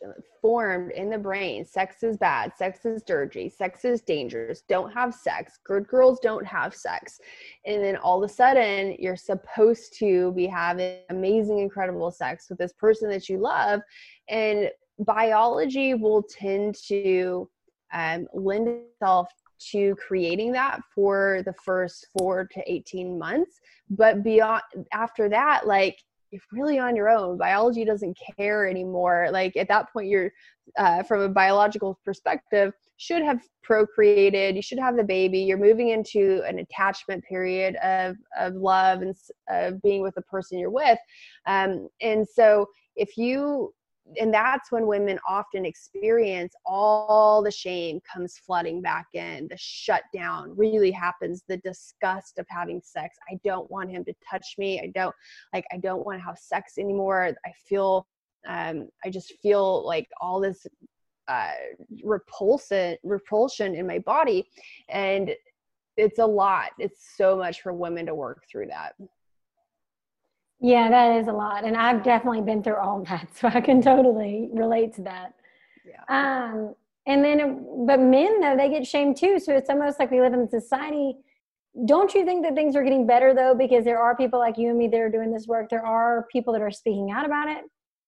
formed 0.46 0.92
in 0.92 1.10
the 1.10 1.18
brain. 1.18 1.66
Sex 1.66 2.04
is 2.04 2.18
bad 2.18 2.56
sex 2.56 2.86
is 2.86 3.02
dirty 3.02 3.50
sex 3.50 3.84
is 3.84 4.02
dangerous 4.02 4.62
don't 4.70 4.94
have 4.94 5.12
sex 5.12 5.58
good 5.64 5.88
girls 5.88 6.20
don't 6.22 6.46
have 6.46 6.76
sex. 6.76 7.20
And 7.66 7.84
then 7.84 7.98
all 7.98 8.24
of 8.24 8.30
a 8.30 8.32
sudden 8.32 8.96
you're 9.00 9.16
supposed 9.16 9.98
to 9.98 10.34
be 10.34 10.46
having 10.46 11.00
amazing 11.10 11.58
incredible 11.58 12.12
sex 12.12 12.48
with 12.48 12.60
this 12.60 12.74
person 12.74 13.10
that 13.10 13.28
you 13.28 13.40
love. 13.40 13.82
And 14.30 14.70
biology 15.00 15.96
will 15.96 16.22
tend 16.22 16.76
to 16.90 17.50
um, 17.92 18.28
lend 18.32 18.68
itself 18.68 19.30
to 19.72 19.96
creating 19.96 20.52
that 20.52 20.80
for 20.94 21.42
the 21.46 21.54
first 21.54 22.06
four 22.16 22.46
to 22.54 22.72
18 22.72 23.18
months. 23.18 23.62
But 23.90 24.22
beyond 24.22 24.62
after 24.94 25.28
that 25.30 25.66
like 25.66 25.98
you're 26.32 26.42
really 26.52 26.80
on 26.80 26.96
your 26.96 27.10
own 27.10 27.38
biology 27.38 27.86
doesn't 27.86 28.18
care 28.38 28.68
anymore 28.68 29.30
like 29.32 29.56
at 29.56 29.68
that 29.68 29.92
point 29.92 30.08
you're 30.08 30.32
uh, 30.78 31.04
from 31.04 31.22
a 31.22 31.30
biological 31.30 32.00
perspective 32.04 32.74
should 32.98 33.22
have 33.22 33.40
procreated 33.64 34.56
you 34.56 34.62
should 34.62 34.80
have 34.80 34.96
the 34.96 35.04
baby 35.04 35.40
you're 35.40 35.58
moving 35.58 35.90
into 35.90 36.42
an 36.48 36.60
attachment 36.60 37.24
period 37.24 37.76
of 37.78 38.16
of 38.40 38.56
love 38.56 39.02
and 39.02 39.16
of 39.50 39.82
being 39.82 40.02
with 40.02 40.16
the 40.16 40.22
person 40.24 40.60
you're 40.60 40.70
with. 40.70 41.00
Um, 41.46 41.88
and 42.02 42.28
so 42.28 42.68
if 42.96 43.18
you 43.18 43.74
and 44.20 44.34
that's 44.34 44.72
when 44.72 44.86
women 44.88 45.20
often 45.28 45.66
experience 45.66 46.54
all 46.66 47.42
the 47.42 47.52
shame 47.52 48.00
comes 48.02 48.38
flooding 48.38 48.82
back 48.82 49.08
in 49.14 49.48
the 49.50 49.58
shutdown 49.58 50.54
really 50.56 50.92
happens 50.92 51.44
the 51.48 51.58
disgust 51.58 52.38
of 52.38 52.46
having 52.50 52.82
sex. 52.84 53.18
I 53.32 53.40
don't 53.44 53.70
want 53.72 53.90
him 53.90 54.06
to 54.06 54.14
touch 54.30 54.56
me. 54.58 54.80
I 54.80 54.92
don't 54.94 55.16
like 55.54 55.66
i 55.72 55.78
don't 55.78 56.06
want 56.06 56.20
to 56.20 56.26
have 56.26 56.38
sex 56.38 56.78
anymore. 56.78 57.36
I 57.46 57.52
feel 57.68 58.08
um, 58.48 58.90
i 59.04 59.10
just 59.10 59.34
feel 59.42 59.86
like 59.86 60.08
all 60.22 60.40
this 60.40 60.68
uh, 61.28 61.52
repulsion 62.04 62.98
repulsion 63.04 63.74
in 63.76 63.88
my 63.88 64.00
body 64.00 64.48
and 64.90 65.34
it's 65.98 66.20
a 66.20 66.26
lot. 66.26 66.72
It's 66.78 67.16
so 67.16 67.38
much 67.38 67.62
for 67.62 67.74
women 67.74 68.06
to 68.08 68.16
work 68.16 68.44
through 68.52 68.68
that 68.68 68.94
yeah, 70.60 70.90
that 70.90 71.18
is 71.18 71.28
a 71.28 71.32
lot. 71.32 71.64
And 71.66 71.76
I've 71.76 72.04
definitely 72.04 72.42
been 72.42 72.64
through 72.64 72.78
all 72.78 73.04
that. 73.10 73.28
So 73.36 73.48
I 73.48 73.62
can 73.62 73.82
totally 73.82 74.50
relate 74.54 74.94
to 74.96 75.02
that. 75.04 75.34
Yeah. 75.86 76.04
Um, 76.10 76.76
and 77.08 77.24
then, 77.24 77.86
but 77.86 78.00
men, 78.00 78.42
though, 78.42 78.58
they 78.58 78.70
get 78.70 78.88
shamed 78.88 79.18
too. 79.18 79.40
So 79.40 79.56
it's 79.56 79.70
almost 79.70 80.00
like 80.00 80.10
we 80.10 80.22
live 80.22 80.34
in 80.34 80.40
a 80.40 80.50
society. 80.50 81.18
Don't 81.86 82.14
you 82.14 82.26
think 82.26 82.44
that 82.44 82.56
things 82.56 82.76
are 82.76 82.84
getting 82.84 83.06
better 83.06 83.34
though? 83.34 83.54
Because 83.54 83.84
there 83.84 84.00
are 84.00 84.16
people 84.16 84.40
like 84.40 84.58
you 84.58 84.70
and 84.70 84.78
me 84.78 84.88
that 84.88 85.00
are 85.00 85.10
doing 85.10 85.32
this 85.32 85.46
work. 85.46 85.70
There 85.70 85.86
are 85.86 86.26
people 86.32 86.54
that 86.54 86.62
are 86.62 86.72
speaking 86.72 87.12
out 87.12 87.26
about 87.26 87.50
it. 87.50 87.66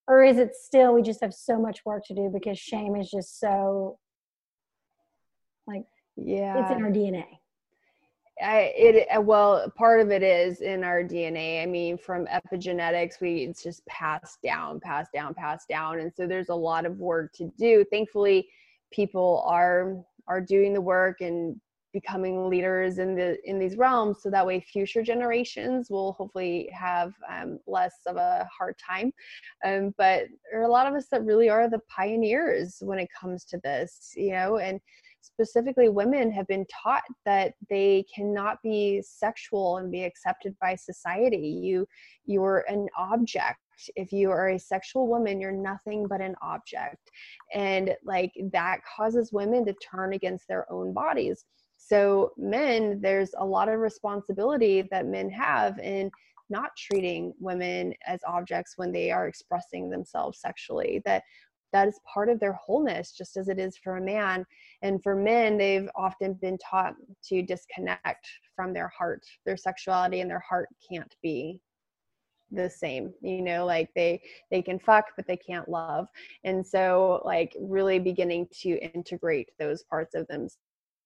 Or 0.07 0.23
is 0.23 0.37
it 0.37 0.55
still 0.55 0.93
we 0.93 1.01
just 1.01 1.19
have 1.21 1.33
so 1.33 1.59
much 1.59 1.81
work 1.85 2.05
to 2.05 2.15
do 2.15 2.29
because 2.33 2.57
shame 2.57 2.95
is 2.95 3.11
just 3.11 3.39
so 3.41 3.99
like, 5.67 5.83
yeah, 6.15 6.61
it's 6.61 6.71
in 6.71 6.81
our 6.81 6.89
DNA. 6.89 7.25
I, 8.41 8.73
it 8.75 9.07
uh, 9.15 9.21
well 9.21 9.71
part 9.75 9.99
of 9.99 10.11
it 10.11 10.21
is 10.21 10.61
in 10.61 10.83
our 10.83 11.01
dna 11.01 11.63
i 11.63 11.65
mean 11.65 11.97
from 11.97 12.27
epigenetics 12.27 13.19
we 13.19 13.45
it's 13.45 13.63
just 13.63 13.83
passed 13.87 14.39
down 14.43 14.79
passed 14.79 15.11
down 15.11 15.33
passed 15.33 15.67
down. 15.67 15.99
And 15.99 16.11
so 16.13 16.27
there's 16.27 16.49
a 16.49 16.55
lot 16.55 16.85
of 16.85 16.99
work 16.99 17.33
to 17.33 17.51
do. 17.57 17.85
Thankfully 17.91 18.47
people 18.91 19.43
are 19.47 19.97
are 20.27 20.41
doing 20.41 20.73
the 20.73 20.81
work 20.81 21.21
and 21.21 21.59
becoming 21.93 22.49
leaders 22.49 22.99
in 22.99 23.15
the 23.15 23.37
in 23.49 23.59
these 23.59 23.77
realms. 23.77 24.21
So 24.21 24.29
that 24.29 24.45
way 24.45 24.59
future 24.59 25.03
generations 25.03 25.89
will 25.89 26.13
hopefully 26.13 26.69
have 26.73 27.13
um, 27.29 27.59
less 27.65 27.95
of 28.05 28.17
a 28.17 28.47
hard 28.55 28.75
time. 28.77 29.11
Um, 29.65 29.93
but 29.97 30.23
there 30.51 30.61
are 30.61 30.65
a 30.65 30.71
lot 30.71 30.87
of 30.87 30.93
us 30.93 31.07
that 31.11 31.23
really 31.23 31.49
are 31.49 31.69
the 31.69 31.81
pioneers 31.87 32.77
when 32.81 32.99
it 32.99 33.09
comes 33.19 33.45
to 33.45 33.59
this 33.63 34.13
you 34.15 34.31
know 34.31 34.57
and 34.57 34.79
specifically 35.21 35.89
women 35.89 36.31
have 36.31 36.47
been 36.47 36.65
taught 36.83 37.03
that 37.25 37.53
they 37.69 38.05
cannot 38.13 38.57
be 38.63 39.01
sexual 39.05 39.77
and 39.77 39.91
be 39.91 40.03
accepted 40.03 40.55
by 40.61 40.75
society. 40.75 41.59
You 41.61 41.87
you're 42.25 42.65
an 42.67 42.87
object. 42.97 43.59
If 43.95 44.11
you 44.11 44.31
are 44.31 44.49
a 44.49 44.59
sexual 44.59 45.07
woman 45.07 45.39
you're 45.39 45.51
nothing 45.51 46.07
but 46.07 46.21
an 46.21 46.35
object. 46.41 47.11
And 47.53 47.95
like 48.03 48.31
that 48.51 48.79
causes 48.95 49.31
women 49.31 49.65
to 49.65 49.73
turn 49.73 50.13
against 50.13 50.47
their 50.47 50.71
own 50.71 50.93
bodies. 50.93 51.45
So 51.77 52.31
men 52.37 52.99
there's 53.01 53.31
a 53.37 53.45
lot 53.45 53.69
of 53.69 53.79
responsibility 53.79 54.83
that 54.91 55.05
men 55.05 55.29
have 55.29 55.79
in 55.79 56.11
not 56.49 56.71
treating 56.77 57.33
women 57.39 57.93
as 58.05 58.19
objects 58.25 58.73
when 58.77 58.91
they 58.91 59.11
are 59.11 59.27
expressing 59.27 59.89
themselves 59.89 60.39
sexually 60.39 61.01
that 61.05 61.23
that 61.73 61.87
is 61.87 61.99
part 62.11 62.29
of 62.29 62.39
their 62.39 62.53
wholeness 62.53 63.11
just 63.11 63.37
as 63.37 63.49
it 63.49 63.59
is 63.59 63.77
for 63.77 63.97
a 63.97 64.01
man. 64.01 64.45
And 64.81 65.01
for 65.03 65.15
men 65.15 65.57
they've 65.57 65.89
often 65.95 66.33
been 66.33 66.57
taught 66.57 66.95
to 67.25 67.41
disconnect 67.41 68.27
from 68.55 68.73
their 68.73 68.87
heart. 68.89 69.23
Their 69.45 69.57
sexuality 69.57 70.21
and 70.21 70.29
their 70.29 70.43
heart 70.47 70.69
can't 70.89 71.13
be 71.21 71.59
the 72.51 72.69
same 72.69 73.13
you 73.21 73.41
know 73.41 73.65
like 73.65 73.89
they 73.93 74.21
they 74.51 74.61
can 74.61 74.79
fuck 74.79 75.05
but 75.15 75.27
they 75.27 75.37
can't 75.37 75.67
love. 75.67 76.07
And 76.43 76.65
so 76.65 77.21
like 77.25 77.55
really 77.59 77.99
beginning 77.99 78.47
to 78.61 78.77
integrate 78.93 79.49
those 79.59 79.83
parts 79.83 80.15
of 80.15 80.27
them 80.27 80.47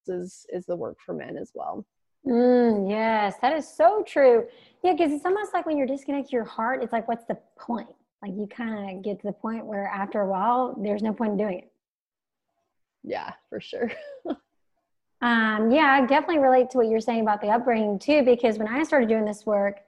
is 0.08 0.46
is 0.52 0.66
the 0.68 0.76
work 0.76 0.98
for 1.06 1.14
men 1.14 1.38
as 1.38 1.52
well. 1.56 1.86
Mm, 2.28 2.90
yes 2.90 3.36
that 3.42 3.58
is 3.58 3.68
so 3.68 4.04
true. 4.04 4.46
Yeah 4.84 4.94
because 4.94 5.12
it's 5.12 5.26
almost 5.26 5.54
like 5.54 5.66
when 5.66 5.78
you're 5.78 5.88
disconnecting 5.88 6.32
your 6.32 6.46
heart 6.46 6.84
it's 6.84 6.94
like 6.94 7.08
what's 7.08 7.26
the 7.26 7.38
point 7.60 7.90
like 8.22 8.34
you 8.36 8.48
kind 8.48 8.98
of 8.98 9.04
get 9.04 9.20
to 9.22 9.28
the 9.28 9.34
point 9.34 9.66
where 9.66 9.88
after 9.88 10.22
a 10.22 10.28
while, 10.28 10.76
there's 10.82 11.02
no 11.02 11.14
point 11.14 11.32
in 11.32 11.38
doing 11.38 11.60
it. 11.60 11.72
Yeah, 13.04 13.34
for 13.50 13.60
sure. 13.60 13.92
um, 15.22 15.72
yeah, 15.72 15.98
I 16.00 16.06
definitely 16.06 16.40
relate 16.40 16.70
to 16.72 16.78
what 16.78 16.88
you're 16.88 17.00
saying 17.00 17.22
about 17.22 17.42
the 17.42 17.50
upbringing 17.50 17.98
too, 17.98 18.24
because 18.24 18.58
when 18.58 18.68
I 18.68 18.84
started 18.84 19.10
doing 19.10 19.26
this 19.26 19.46
work, 19.46 19.80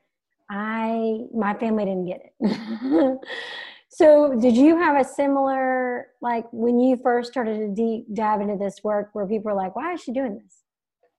I 0.50 1.20
my 1.34 1.54
family 1.54 1.86
didn't 1.86 2.06
get 2.06 2.22
it. 2.40 3.20
so, 3.90 4.36
did 4.40 4.58
you 4.58 4.78
have 4.78 5.00
a 5.00 5.08
similar 5.08 6.08
like 6.22 6.46
when 6.52 6.80
you 6.80 6.98
first 6.98 7.32
started 7.32 7.60
to 7.60 7.68
deep 7.70 8.08
dive 8.14 8.42
into 8.42 8.58
this 8.58 8.84
work, 8.84 9.10
where 9.14 9.28
people 9.28 9.52
were 9.52 9.58
like, 9.58 9.76
"Why 9.76 9.94
is 9.94 10.02
she 10.02 10.12
doing 10.12 10.40
this?" 10.44 10.63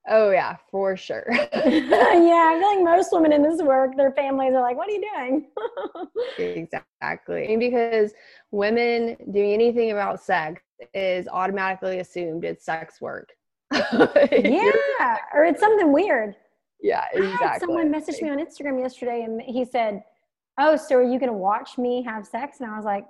Oh 0.06 0.30
yeah, 0.30 0.56
for 0.70 0.96
sure. 0.96 1.24
yeah, 1.30 1.40
I 1.62 2.58
feel 2.58 2.76
like 2.76 2.84
most 2.84 3.10
women 3.12 3.32
in 3.32 3.42
this 3.42 3.62
work, 3.62 3.96
their 3.96 4.12
families 4.12 4.52
are 4.54 4.60
like, 4.60 4.76
"What 4.76 4.88
are 4.88 4.92
you 4.92 5.10
doing?" 5.14 5.46
exactly, 6.38 7.56
because 7.56 8.12
women 8.50 9.16
doing 9.32 9.52
anything 9.52 9.92
about 9.92 10.20
sex 10.20 10.62
is 10.92 11.26
automatically 11.28 12.00
assumed 12.00 12.44
it's 12.44 12.64
sex 12.64 13.00
work. 13.00 13.30
yeah, 13.72 15.16
or 15.32 15.44
it's 15.44 15.60
something 15.60 15.90
weird. 15.90 16.36
Yeah, 16.82 17.04
exactly. 17.14 17.60
someone 17.60 17.90
messaged 17.90 18.20
me 18.20 18.28
on 18.28 18.38
Instagram 18.38 18.78
yesterday, 18.78 19.22
and 19.22 19.40
he 19.40 19.64
said, 19.64 20.02
"Oh, 20.58 20.76
so 20.76 20.96
are 20.96 21.02
you 21.02 21.18
going 21.18 21.32
to 21.32 21.38
watch 21.38 21.78
me 21.78 22.02
have 22.02 22.26
sex?" 22.26 22.60
And 22.60 22.70
I 22.70 22.76
was 22.76 22.84
like, 22.84 23.06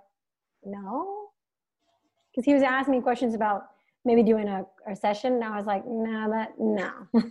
"No," 0.65 1.31
because 2.31 2.45
he 2.45 2.55
was 2.55 2.63
asking 2.63 2.95
me 2.95 3.01
questions 3.01 3.35
about 3.35 3.65
maybe 4.05 4.23
doing 4.23 4.49
a, 4.49 4.65
a 4.91 4.95
session 4.97 5.35
and 5.35 5.45
i 5.45 5.57
was 5.57 5.67
like 5.67 5.85
no 5.87 6.31
that 6.31 6.53
no. 6.59 6.91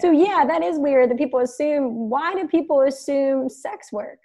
So 0.00 0.10
yeah. 0.10 0.44
that 0.46 0.62
is 0.62 0.78
weird 0.78 1.10
that 1.10 1.18
people 1.18 1.40
assume 1.40 2.08
why 2.08 2.34
do 2.34 2.46
people 2.46 2.82
assume 2.82 3.48
sex 3.48 3.92
work? 3.92 4.18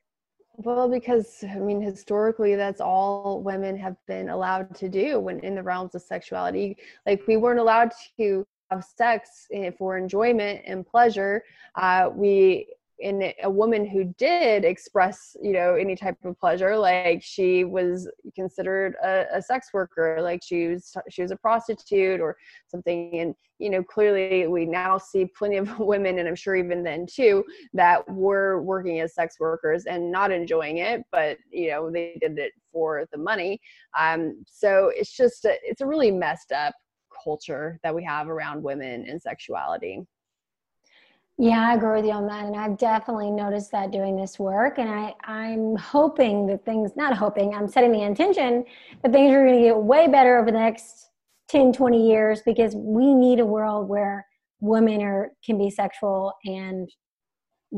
Well 0.57 0.87
because 0.89 1.43
i 1.49 1.59
mean 1.59 1.81
historically 1.81 2.55
that's 2.55 2.79
all 2.79 3.41
women 3.43 3.77
have 3.77 3.97
been 4.07 4.29
allowed 4.29 4.73
to 4.75 4.87
do 4.87 5.19
when 5.19 5.39
in 5.41 5.55
the 5.55 5.63
realms 5.63 5.95
of 5.95 6.01
sexuality. 6.01 6.77
Like 7.05 7.21
we 7.27 7.37
weren't 7.37 7.59
allowed 7.59 7.91
to 8.17 8.45
have 8.71 8.83
sex 8.83 9.47
for 9.77 9.97
enjoyment 9.97 10.61
and 10.65 10.85
pleasure. 10.85 11.43
Uh, 11.75 12.09
we 12.13 12.67
in 12.99 13.33
a 13.43 13.49
woman 13.49 13.85
who 13.85 14.05
did 14.17 14.63
express 14.63 15.35
you 15.41 15.51
know 15.51 15.75
any 15.75 15.95
type 15.95 16.17
of 16.23 16.39
pleasure 16.39 16.77
like 16.77 17.21
she 17.21 17.63
was 17.63 18.09
considered 18.35 18.95
a, 19.03 19.25
a, 19.33 19.41
sex 19.41 19.69
worker 19.73 20.19
like 20.21 20.41
she 20.43 20.67
was 20.67 20.95
she 21.09 21.21
was 21.21 21.31
a 21.31 21.35
prostitute 21.35 22.21
or 22.21 22.37
something. 22.67 23.19
And 23.19 23.35
you 23.59 23.69
know 23.69 23.83
clearly 23.83 24.47
we 24.47 24.65
now 24.65 24.97
see 24.97 25.25
plenty 25.25 25.57
of 25.57 25.79
women 25.79 26.19
and 26.19 26.27
i'm 26.27 26.35
sure 26.35 26.57
even 26.57 26.83
then 26.83 27.05
too 27.05 27.41
that 27.73 28.05
were 28.09 28.61
working 28.61 28.99
as 28.99 29.15
sex 29.15 29.39
workers 29.39 29.85
and 29.85 30.11
not 30.11 30.29
enjoying 30.29 30.79
it 30.79 31.03
but 31.09 31.37
you 31.51 31.69
know 31.69 31.89
they 31.89 32.17
did 32.19 32.37
it 32.37 32.51
for 32.71 33.05
the 33.11 33.17
money. 33.17 33.59
Um 33.97 34.43
so 34.45 34.91
it's 34.93 35.15
just 35.15 35.45
a, 35.45 35.55
it's 35.63 35.81
a 35.81 35.87
really 35.87 36.11
messed 36.11 36.51
up 36.51 36.75
culture 37.23 37.79
that 37.83 37.95
we 37.95 38.03
have 38.03 38.29
around 38.29 38.61
women 38.61 39.05
and 39.07 39.21
sexuality 39.21 40.05
yeah, 41.37 41.69
I 41.69 41.75
agree 41.75 41.97
with 41.97 42.05
you 42.05 42.11
on 42.11 42.27
that. 42.27 42.45
And 42.45 42.55
I've 42.55 42.77
definitely 42.77 43.29
noticed 43.29 43.71
that 43.71 43.91
doing 43.91 44.15
this 44.15 44.39
work. 44.39 44.77
And 44.77 44.89
I, 44.89 45.13
I'm 45.25 45.75
hoping 45.75 46.47
that 46.47 46.63
things, 46.63 46.91
not 46.95 47.17
hoping, 47.17 47.53
I'm 47.53 47.67
setting 47.67 47.91
the 47.91 48.03
intention 48.03 48.63
that 49.03 49.11
things 49.11 49.33
are 49.33 49.45
going 49.45 49.59
to 49.59 49.67
get 49.67 49.77
way 49.77 50.07
better 50.07 50.37
over 50.37 50.49
the 50.49 50.57
next 50.57 51.09
10, 51.49 51.73
20 51.73 52.07
years 52.07 52.41
because 52.41 52.73
we 52.75 53.13
need 53.13 53.41
a 53.41 53.45
world 53.45 53.89
where 53.89 54.25
women 54.61 55.01
are 55.01 55.31
can 55.43 55.57
be 55.57 55.69
sexual 55.69 56.33
and 56.45 56.89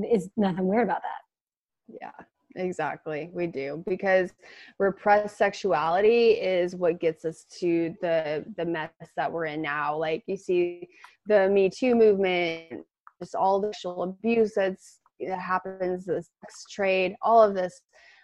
is 0.08 0.30
nothing 0.38 0.68
weird 0.68 0.84
about 0.84 1.02
that. 1.02 1.98
Yeah, 2.02 2.26
exactly 2.64 3.30
we 3.34 3.48
do 3.48 3.84
because 3.88 4.32
repressed 4.80 5.38
sexuality 5.38 6.32
is 6.32 6.76
what 6.76 7.00
gets 7.00 7.24
us 7.24 7.46
to 7.60 7.96
the 8.02 8.44
the 8.58 8.66
mess 8.66 8.90
that 9.16 9.32
we're 9.32 9.46
in 9.46 9.62
now 9.62 9.96
like 9.96 10.24
you 10.26 10.36
see 10.36 10.88
the 11.28 11.48
me 11.50 11.70
too 11.70 11.94
movement 11.94 12.84
just 13.20 13.36
all 13.36 13.60
the 13.60 13.68
sexual 13.68 14.04
abuse 14.04 14.54
that's 14.56 15.00
that 15.20 15.40
happens, 15.40 16.06
the 16.06 16.24
sex 16.42 16.66
trade, 16.72 17.16
all 17.22 17.42
of 17.42 17.56
this, 17.56 17.82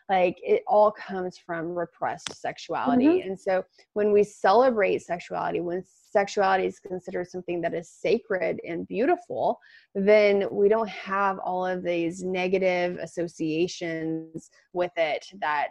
like 0.10 0.38
it 0.44 0.64
all 0.68 0.92
comes 0.92 1.38
from 1.38 1.74
repressed 1.74 2.36
sexuality. 2.40 3.06
Mm-hmm. 3.06 3.30
And 3.30 3.40
so 3.40 3.64
when 3.94 4.12
we 4.12 4.24
celebrate 4.24 5.02
sexuality, 5.02 5.62
when 5.62 5.84
sexuality 6.12 6.68
is 6.68 6.80
considered 6.80 7.30
something 7.30 7.62
that 7.62 7.74
is 7.74 7.90
sacred 7.90 8.60
and 8.68 8.88
beautiful, 8.88 9.60
then 9.96 10.46
we 10.52 10.70
don't 10.70 10.90
have 10.90 11.40
all 11.40 11.66
of 11.66 11.84
these 11.84 12.22
negative 12.22 12.98
associations 13.02 14.50
with 14.74 14.92
it 14.98 15.26
that 15.42 15.70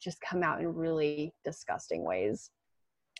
just 0.00 0.20
come 0.20 0.42
out 0.42 0.60
in 0.60 0.68
really 0.72 1.32
disgusting 1.44 2.04
ways. 2.04 2.50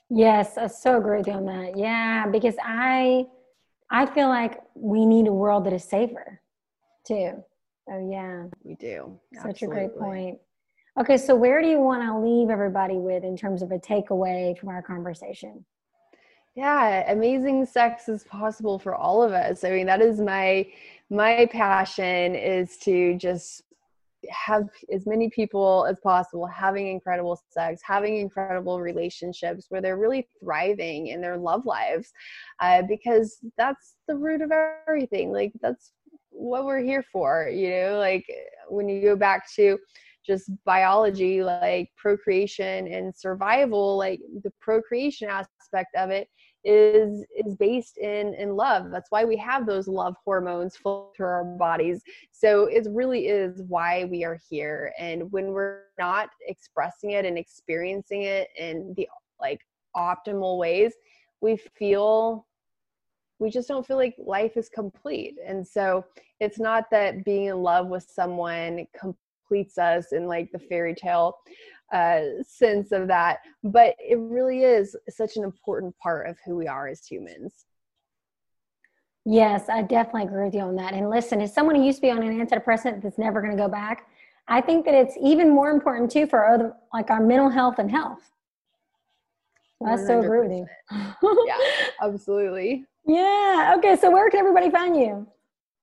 Yes, 0.08 0.58
I 0.58 0.66
so 0.66 0.98
agree 0.98 1.20
on 1.32 1.46
that. 1.46 1.76
Yeah, 1.76 2.26
because 2.26 2.56
I 2.62 3.26
I 3.90 4.06
feel 4.06 4.28
like 4.28 4.60
we 4.74 5.04
need 5.04 5.26
a 5.26 5.32
world 5.32 5.64
that 5.64 5.72
is 5.72 5.84
safer 5.84 6.40
too. 7.06 7.42
Oh 7.90 8.10
yeah. 8.10 8.44
We 8.62 8.74
do. 8.74 9.18
Such 9.34 9.62
Absolutely. 9.62 9.84
a 9.84 9.88
great 9.88 9.98
point. 9.98 10.38
Okay, 10.98 11.16
so 11.16 11.34
where 11.34 11.62
do 11.62 11.68
you 11.68 11.80
want 11.80 12.02
to 12.02 12.18
leave 12.18 12.50
everybody 12.50 12.96
with 12.96 13.24
in 13.24 13.36
terms 13.36 13.62
of 13.62 13.70
a 13.72 13.78
takeaway 13.78 14.58
from 14.58 14.68
our 14.68 14.82
conversation? 14.82 15.64
Yeah, 16.54 17.10
amazing 17.10 17.64
sex 17.66 18.08
is 18.08 18.24
possible 18.24 18.78
for 18.78 18.94
all 18.94 19.22
of 19.22 19.32
us. 19.32 19.64
I 19.64 19.70
mean, 19.70 19.86
that 19.86 20.00
is 20.00 20.20
my 20.20 20.66
my 21.08 21.48
passion 21.50 22.34
is 22.34 22.76
to 22.78 23.16
just 23.16 23.62
have 24.28 24.68
as 24.92 25.06
many 25.06 25.30
people 25.30 25.86
as 25.88 25.98
possible 26.00 26.46
having 26.46 26.88
incredible 26.88 27.40
sex, 27.50 27.80
having 27.84 28.18
incredible 28.18 28.80
relationships 28.80 29.66
where 29.68 29.80
they're 29.80 29.96
really 29.96 30.28
thriving 30.42 31.08
in 31.08 31.20
their 31.20 31.36
love 31.36 31.64
lives, 31.64 32.12
uh, 32.60 32.82
because 32.82 33.38
that's 33.56 33.96
the 34.08 34.16
root 34.16 34.42
of 34.42 34.52
everything. 34.86 35.32
Like 35.32 35.52
that's 35.60 35.92
what 36.30 36.64
we're 36.64 36.82
here 36.82 37.04
for, 37.12 37.48
you 37.52 37.70
know. 37.70 37.98
Like 37.98 38.24
when 38.68 38.88
you 38.88 39.02
go 39.02 39.16
back 39.16 39.50
to 39.56 39.78
just 40.26 40.50
biology, 40.64 41.42
like 41.42 41.90
procreation 41.96 42.86
and 42.88 43.14
survival, 43.16 43.96
like 43.96 44.20
the 44.42 44.52
procreation 44.60 45.28
aspect 45.28 45.94
of 45.96 46.10
it 46.10 46.28
is 46.64 47.24
is 47.36 47.56
based 47.56 47.98
in 47.98 48.34
in 48.34 48.54
love. 48.56 48.90
That's 48.90 49.10
why 49.10 49.24
we 49.24 49.36
have 49.38 49.66
those 49.66 49.88
love 49.88 50.14
hormones 50.24 50.76
flow 50.76 51.10
through 51.16 51.26
our 51.26 51.44
bodies. 51.44 52.02
So 52.32 52.66
it 52.66 52.86
really 52.90 53.28
is 53.28 53.62
why 53.68 54.04
we 54.04 54.24
are 54.24 54.38
here. 54.48 54.92
And 54.98 55.30
when 55.32 55.48
we're 55.48 55.84
not 55.98 56.30
expressing 56.46 57.12
it 57.12 57.24
and 57.24 57.38
experiencing 57.38 58.22
it 58.22 58.48
in 58.58 58.94
the 58.96 59.08
like 59.40 59.60
optimal 59.96 60.58
ways 60.58 60.92
we 61.40 61.56
feel 61.56 62.46
we 63.38 63.48
just 63.48 63.68
don't 63.68 63.86
feel 63.86 63.96
like 63.96 64.14
life 64.18 64.58
is 64.58 64.68
complete. 64.68 65.36
And 65.46 65.66
so 65.66 66.04
it's 66.40 66.60
not 66.60 66.84
that 66.90 67.24
being 67.24 67.46
in 67.46 67.56
love 67.62 67.86
with 67.86 68.02
someone 68.02 68.86
completes 68.98 69.78
us 69.78 70.12
in 70.12 70.26
like 70.26 70.52
the 70.52 70.58
fairy 70.58 70.94
tale 70.94 71.38
uh, 71.92 72.20
sense 72.46 72.92
of 72.92 73.08
that. 73.08 73.40
But 73.62 73.94
it 73.98 74.18
really 74.18 74.62
is 74.62 74.96
such 75.08 75.36
an 75.36 75.44
important 75.44 75.96
part 75.98 76.28
of 76.28 76.36
who 76.44 76.56
we 76.56 76.66
are 76.66 76.88
as 76.88 77.04
humans. 77.06 77.64
Yes, 79.26 79.68
I 79.68 79.82
definitely 79.82 80.24
agree 80.24 80.44
with 80.44 80.54
you 80.54 80.62
on 80.62 80.76
that. 80.76 80.94
And 80.94 81.10
listen, 81.10 81.40
as 81.40 81.52
someone 81.52 81.76
who 81.76 81.84
used 81.84 81.98
to 81.98 82.02
be 82.02 82.10
on 82.10 82.22
an 82.22 82.46
antidepressant 82.46 83.02
that's 83.02 83.18
never 83.18 83.40
going 83.40 83.56
to 83.56 83.62
go 83.62 83.68
back, 83.68 84.08
I 84.48 84.60
think 84.60 84.84
that 84.86 84.94
it's 84.94 85.16
even 85.20 85.50
more 85.50 85.70
important 85.70 86.10
too 86.10 86.26
for 86.26 86.46
other, 86.48 86.74
like 86.92 87.10
our 87.10 87.20
mental 87.20 87.50
health 87.50 87.78
and 87.78 87.90
health. 87.90 88.30
I 89.86 89.96
so 89.96 90.20
agree 90.20 90.46
with 90.46 90.52
you. 90.52 90.66
yeah, 91.46 91.56
absolutely. 92.02 92.84
Yeah. 93.06 93.74
Okay. 93.78 93.96
So 93.96 94.10
where 94.10 94.28
can 94.30 94.40
everybody 94.40 94.70
find 94.70 94.96
you? 94.96 95.26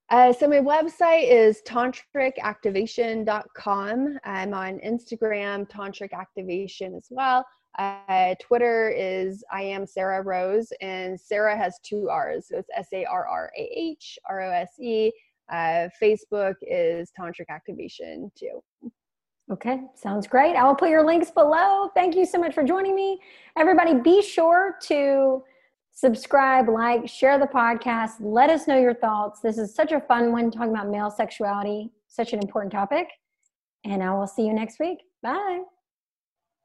Uh, 0.10 0.32
so 0.32 0.48
my 0.48 0.60
website 0.60 1.30
is 1.30 1.62
tantricactivation.com. 1.68 4.20
I'm 4.24 4.54
on 4.54 4.80
Instagram, 4.80 5.70
tantric 5.70 6.14
activation 6.14 6.96
as 6.96 7.08
well. 7.10 7.46
Uh, 7.78 8.34
Twitter 8.42 8.90
is 8.90 9.44
I 9.52 9.64
am 9.64 9.86
Sarrah 9.86 10.24
Rose, 10.24 10.72
and 10.82 11.20
Sarrah 11.20 11.58
has 11.58 11.78
two 11.84 12.10
R's, 12.10 12.48
so 12.48 12.58
it's 12.58 12.70
S 12.74 12.88
A 12.94 13.04
R 13.06 13.28
R 13.28 13.52
A 13.58 13.72
H 13.76 14.18
R 14.28 14.42
O 14.42 14.52
S 14.52 14.80
E. 14.80 15.12
Uh, 15.52 15.90
Facebook 16.02 16.56
is 16.62 17.12
Tantric 17.18 17.50
Activation 17.50 18.32
too. 18.36 18.64
Okay, 19.52 19.82
sounds 19.96 20.28
great. 20.28 20.56
I 20.56 20.64
will 20.66 20.76
put 20.76 20.90
your 20.90 21.06
links 21.06 21.32
below. 21.32 21.90
Thank 21.94 22.16
you 22.16 22.26
so 22.26 22.38
much 22.38 22.54
for 22.54 22.64
joining 22.64 22.96
me. 22.96 23.20
Everybody, 23.58 23.94
be 23.94 24.22
sure 24.22 24.76
to 24.84 25.44
subscribe, 25.98 26.70
like, 26.70 27.10
share 27.10 27.40
the 27.40 27.48
podcast. 27.48 28.12
Let 28.20 28.52
us 28.52 28.68
know 28.68 28.78
your 28.78 28.94
thoughts. 28.94 29.40
This 29.40 29.58
is 29.58 29.74
such 29.74 29.92
a 29.92 30.00
fun 30.00 30.32
one 30.32 30.52
talking 30.52 30.70
about 30.70 30.90
male 30.90 31.10
sexuality, 31.10 31.90
such 32.08 32.34
an 32.34 32.40
important 32.40 32.72
topic. 32.72 33.08
And 33.84 34.04
I 34.04 34.14
will 34.14 34.28
see 34.28 34.46
you 34.46 34.54
next 34.54 34.80
week. 34.80 35.00
Bye. 35.24 35.64